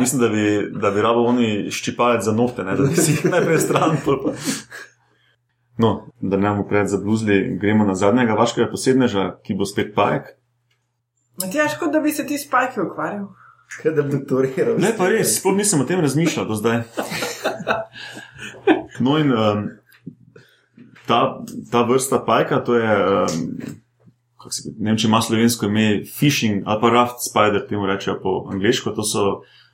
Mislim, 0.00 0.20
da 0.20 0.28
bi, 0.28 0.70
da 0.80 0.90
bi 0.90 1.02
rabo 1.02 1.24
oni 1.24 1.70
ščipalec 1.70 2.24
za 2.24 2.32
nohte, 2.32 2.64
ne? 2.64 2.76
da 2.76 2.82
bi 2.82 2.96
si 2.96 3.12
jih 3.12 3.24
najprej 3.30 3.58
stran. 3.58 3.96
Pa. 4.04 4.34
No, 5.78 6.08
da 6.20 6.36
ne 6.36 6.50
bomo 6.50 6.68
pred 6.68 6.88
zabluzili, 6.88 7.58
gremo 7.60 7.84
na 7.84 7.94
zadnjega 7.94 8.34
vaškega 8.34 8.70
posebneža, 8.70 9.26
ki 9.44 9.54
bo 9.54 9.66
spet 9.68 9.94
pajek. 9.96 10.30
Matjaš, 11.42 11.76
kot 11.80 11.92
da 11.92 12.00
bi 12.00 12.12
se 12.12 12.26
ti 12.26 12.38
s 12.38 12.48
pajki 12.50 12.80
ukvarjal. 12.80 13.26
Kaj 13.82 13.92
da 13.92 14.02
bi 14.02 14.14
doktoriral. 14.14 14.78
Ne, 14.78 14.92
pa 14.96 15.08
res, 15.10 15.34
sploh 15.40 15.56
nisem 15.56 15.80
o 15.82 15.84
tem 15.88 16.00
razmišljal 16.00 16.46
do 16.48 16.54
zdaj. 16.56 16.84
No, 19.00 19.18
in 19.18 19.32
um, 19.32 19.66
ta, 21.06 21.42
ta 21.70 21.82
vrsta 21.82 22.18
pajka, 22.26 22.60
to 22.64 22.74
je, 22.74 22.96
um, 23.06 23.44
se, 24.50 24.70
ne 24.78 24.90
vem, 24.92 24.98
če 24.98 25.08
ima 25.08 25.20
slovensko 25.22 25.66
ime, 25.66 25.86
fishing 26.06 26.66
ali 26.66 26.80
pa 26.80 26.90
raft 26.94 27.24
spider, 27.24 27.66
temu 27.68 27.86
rečejo 27.86 28.18
po 28.22 28.34
angliško. 28.52 28.94
To 28.96 29.06
so 29.06 29.26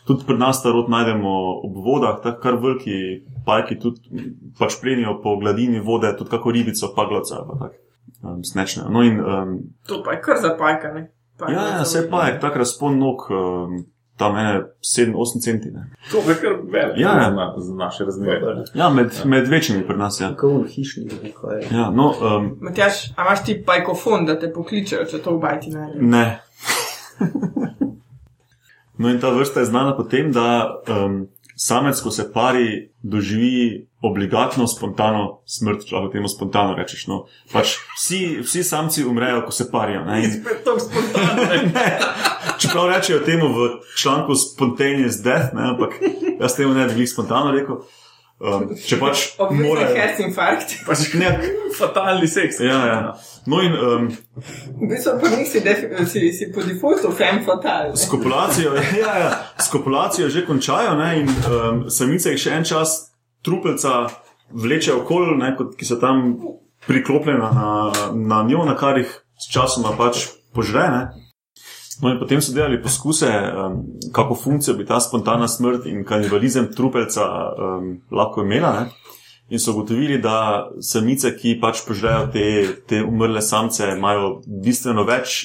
tudi 0.07 0.27
pri 0.27 0.39
nas 0.39 0.63
ta 0.63 0.73
rod 0.73 0.91
najdemo 0.91 1.33
ob 1.69 1.79
vodah, 1.85 2.19
tako 2.23 2.41
kar 2.43 2.59
veliki 2.63 3.23
pajki 3.47 3.79
tudi 3.83 4.27
pač 4.59 4.81
plenijo 4.81 5.19
po 5.23 5.37
gladini 5.41 5.81
vode, 5.81 6.11
tudi 6.19 6.31
kako 6.31 6.55
ribico, 6.57 6.93
paglavca 6.97 7.39
ali 7.39 7.49
pa 7.49 7.59
tako. 7.65 7.81
Um, 8.23 8.45
snečne. 8.47 8.85
No, 8.91 9.03
in 9.03 9.19
um, 9.21 9.57
To 9.91 10.03
pa 10.05 10.13
je 10.15 10.21
kar 10.23 10.39
za 10.43 10.55
pajka, 10.59 10.93
ne? 10.95 11.09
Pajka 11.39 11.53
ja, 11.53 11.63
ja, 11.69 11.83
vse 11.83 11.99
velika. 11.99 12.17
pajek, 12.17 12.41
tak 12.41 12.57
razpon 12.57 12.99
nog, 12.99 13.27
um, 13.31 13.83
tam 14.23 14.37
ene 14.37 14.55
7-8 14.97 15.43
centimetrov. 15.45 15.99
To 16.13 16.23
je 16.31 16.37
kar 16.41 16.53
veliko 16.73 17.01
Ja, 17.01 17.13
ja. 17.23 17.31
na, 17.31 17.55
za 17.57 17.75
naše 17.75 18.05
razmere. 18.05 18.57
Ja, 18.75 18.91
med, 18.91 19.11
ja. 19.19 19.29
med 19.29 19.49
večjimi 19.49 19.87
pri 19.87 19.97
nas. 19.97 20.21
Ja. 20.21 20.29
Kako 20.29 20.55
on 20.55 20.65
hišnik, 20.69 21.13
neko 21.23 21.51
je. 21.53 21.67
Ja, 21.71 21.91
no, 21.91 22.13
um, 22.21 22.51
Matjaš, 22.61 23.11
a 23.17 23.23
imaš 23.27 23.45
ti 23.45 23.63
pajkofon, 23.67 24.27
da 24.27 24.39
te 24.39 24.53
pokličejo, 24.53 25.05
če 25.11 25.23
to 25.23 25.37
v 25.37 25.41
bajti 25.47 25.71
najde? 25.71 25.99
ne. 26.01 26.27
No, 28.99 29.09
in 29.11 29.21
ta 29.21 29.31
vrsta 29.35 29.61
je 29.61 29.67
znana 29.67 29.97
po 29.97 30.03
tem, 30.05 30.33
da 30.33 30.77
um, 30.89 31.27
samec, 31.57 32.01
ko 32.01 32.11
se 32.11 32.33
pari, 32.33 32.93
doživi 33.03 33.87
obligatno, 34.03 34.67
spontano 34.67 35.43
smrt, 35.47 35.87
če 35.87 35.95
lahko 35.95 36.11
temu 36.13 36.31
spontano 36.31 36.75
rečeš. 36.79 37.07
No. 37.11 37.23
Pač 37.53 37.77
vsi, 37.97 38.21
vsi 38.43 38.65
samci 38.67 39.05
umrejo, 39.07 39.45
ko 39.47 39.55
se 39.55 39.69
parijo. 39.71 40.05
Ne, 40.09 40.25
in, 40.25 40.37
Spet 40.41 40.65
to 40.67 40.77
spontano. 40.83 41.47
ne, 41.77 41.89
čeprav 42.59 42.91
rečejo 42.91 43.23
temu 43.27 43.53
v 43.55 43.69
članku 43.99 44.35
spontaneous 44.35 45.23
death, 45.23 45.55
ne, 45.55 45.71
ampak 45.75 45.99
jaz 46.41 46.57
temu 46.59 46.75
ne 46.75 46.89
bi 46.91 47.07
spontano 47.07 47.55
rekel. 47.55 47.83
Um, 48.43 48.65
če 48.75 48.97
pač 48.99 49.21
morajo. 49.55 49.93
herc 49.95 50.19
infarkt. 50.25 50.73
Pač 50.83 51.13
Ne, 51.15 51.29
fatalni 51.79 52.27
seks. 52.27 52.59
ja, 52.59 52.81
ja. 52.89 52.97
No, 53.47 53.61
in 53.63 53.77
um, 53.79 54.09
V 54.81 54.89
bistvu 54.91 55.15
pa 55.23 55.31
nisi, 55.31 55.63
si, 56.11 56.33
si 56.35 56.49
po 56.55 56.65
defaultu 56.67 57.13
fem 57.15 57.39
fatal. 57.47 57.93
S 57.95 58.09
kopulacijo, 58.11 58.75
ja, 59.03 59.15
ja, 59.19 59.31
s 59.59 59.71
kopulacijo 59.71 60.27
že 60.31 60.43
končajo 60.47 60.97
ne, 60.99 61.11
in 61.23 61.31
um, 61.31 61.85
samice 61.91 62.35
jih 62.35 62.43
še 62.43 62.57
en 62.59 62.67
čas 62.67 62.97
trupelca 63.47 64.09
vleče 64.51 64.93
okoli, 64.99 65.39
ne, 65.39 65.55
kot, 65.59 65.77
ki 65.79 65.87
so 65.87 66.01
tam 66.03 66.35
priklopljena 66.91 67.51
na, 67.55 67.71
na 68.13 68.43
njo, 68.43 68.67
na 68.67 68.75
kar 68.75 68.99
jih 68.99 69.11
s 69.39 69.51
časoma 69.55 69.95
pač 69.99 70.27
požre. 70.55 70.89
Ne. 70.91 71.22
No 72.03 72.11
in 72.11 72.19
potem 72.19 72.41
so 72.43 72.53
delali 72.53 72.81
poskuse, 72.83 73.29
um, 73.31 73.85
kako 74.13 74.35
funkcijo 74.35 74.75
bi 74.75 74.87
ta 74.87 75.01
spontana 75.01 75.49
smrt 75.49 75.87
in 75.87 76.05
kanibalizem 76.05 76.73
trupelca 76.75 77.25
um, 77.55 78.01
lahko 78.11 78.43
imela. 78.43 78.73
Ne. 78.81 78.91
In 79.49 79.61
so 79.61 79.71
ugotovili, 79.73 80.19
da 80.19 80.71
samice, 80.81 81.31
ki 81.37 81.59
pač 81.61 81.85
požrejo 81.87 82.27
te, 82.33 82.47
te 82.89 83.03
umrle 83.05 83.43
samce, 83.43 83.93
imajo 83.95 84.41
bistveno 84.47 85.05
več 85.07 85.43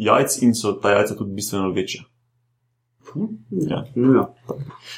jajc 0.00 0.38
in 0.42 0.54
so 0.56 0.72
ta 0.82 0.96
jajca 0.96 1.14
tudi 1.18 1.36
bistveno 1.36 1.70
večja. 1.76 2.02
Ja. 3.70 3.84
Ja. 3.94 4.26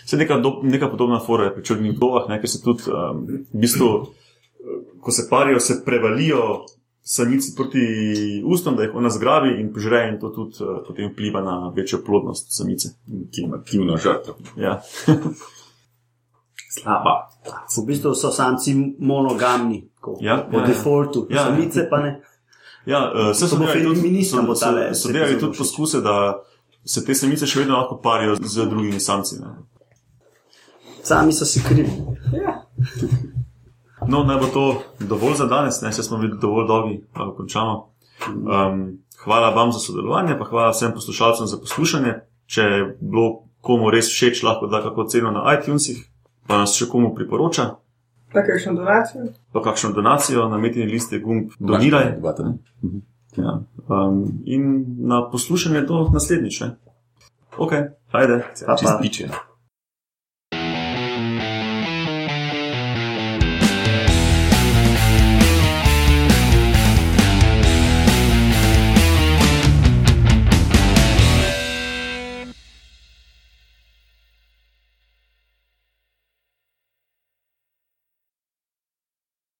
Se 0.04 0.16
neka, 0.16 0.38
do, 0.38 0.60
neka 0.62 0.88
podobna 0.88 1.20
fora 1.20 1.44
je 1.44 1.54
pri 1.54 1.64
črnih 1.64 1.98
ne, 2.28 2.40
ker 2.40 2.48
se 2.48 2.62
tudi 2.62 2.88
um, 2.88 3.24
v 3.52 3.60
bistvu, 3.60 3.88
ko 5.00 5.12
se 5.12 5.26
parijo, 5.30 5.60
se 5.60 5.82
prevalijo 5.84 6.64
samici 7.04 7.54
proti 7.56 7.78
ustom, 8.46 8.76
da 8.76 8.82
jih 8.82 8.94
ona 8.94 9.10
zgrabi 9.10 9.60
in 9.60 9.72
požre, 9.74 10.08
in 10.08 10.20
to 10.20 10.28
tudi 10.30 10.64
uh, 10.64 10.82
potem 10.86 11.10
vpliva 11.12 11.40
na 11.40 11.72
večjo 11.76 11.98
plodnost 12.06 12.46
samice. 12.56 12.88
Ki 13.34 13.42
ima 13.42 13.56
aktivno 13.56 13.96
žrtev. 13.96 14.34
Ja. 14.56 14.80
Slaba. 16.80 17.28
V 17.76 17.86
bistvu 17.86 18.14
so 18.14 18.30
samci 18.30 18.74
monogamni, 18.98 19.88
tako, 19.94 20.16
Ja, 20.20 20.46
po 20.50 20.56
ja, 20.56 20.62
ja. 20.62 20.66
defaultu, 20.66 21.26
Ja. 21.30 21.44
samice 21.44 21.88
pa 21.90 22.00
ne. 22.00 22.20
Ja, 22.86 23.12
uh, 23.14 23.36
se 23.36 23.40
To 23.40 23.48
so 23.48 23.56
delali 23.56 23.82
tudi, 23.84 24.00
feministom 24.00 24.46
bo 24.46 24.54
so, 24.54 24.60
tale 24.60 24.94
so, 24.94 25.08
so 25.08 25.12
delali 25.12 25.38
tudi 25.38 25.58
poskuse, 25.58 26.00
da 26.00 26.42
se 26.84 27.04
te 27.04 27.14
samice 27.14 27.46
še 27.46 27.60
vedno 27.60 27.76
lahko 27.76 28.00
parijo 28.02 28.34
z 28.40 28.66
drugimi 28.66 29.00
samci. 29.00 29.36
Ne. 29.40 29.46
Sami 31.02 31.32
so 31.32 31.44
si 31.44 31.62
krivi. 31.62 31.90
Ja. 32.32 32.62
No, 34.12 34.20
naj 34.22 34.36
bo 34.36 34.46
to 34.46 34.64
dovolj 35.00 35.34
za 35.34 35.46
danes, 35.46 35.80
ne 35.80 35.92
se 35.92 36.02
smo 36.02 36.18
bili 36.18 36.36
dovolj 36.36 36.66
dolgi, 36.66 36.96
pa 37.14 37.30
končamo. 37.36 37.88
Um, 38.28 38.82
hvala 39.18 39.48
vam 39.50 39.72
za 39.72 39.78
sodelovanje, 39.78 40.36
pa 40.38 40.44
hvala 40.44 40.70
vsem 40.70 40.92
poslušalcem 40.92 41.46
za 41.46 41.56
poslušanje. 41.56 42.14
Če 42.46 42.62
je 42.62 42.96
bilo 43.00 43.28
komu 43.60 43.90
res 43.90 44.06
všeč, 44.06 44.42
lahko 44.42 44.66
da 44.66 44.82
kako 44.82 45.04
ceno 45.04 45.30
na 45.30 45.46
iTunesih, 45.54 46.02
pa 46.46 46.58
nas 46.58 46.74
še 46.76 46.86
komu 46.86 47.14
priporoča, 47.14 47.70
Pa 48.32 48.40
kakšno 48.42 48.72
donacijo? 48.74 49.22
pa 49.52 49.62
kakšno 49.62 49.90
donacijo 49.92 50.48
na 50.48 50.58
metini 50.58 50.86
liste 50.86 51.18
gumb 51.18 51.50
doniraj. 51.58 52.14
Ja. 53.36 53.60
Um, 53.88 54.42
in 54.44 54.84
na 54.98 55.30
poslušanje 55.30 55.80
do 55.80 56.08
naslednjič. 56.12 56.60
ne. 56.60 56.76
Ok, 57.58 57.72
ajde. 58.12 58.44
Pa, 58.66 58.76
Čez 58.76 58.88
pa. 58.88 58.98
piče. 59.02 59.28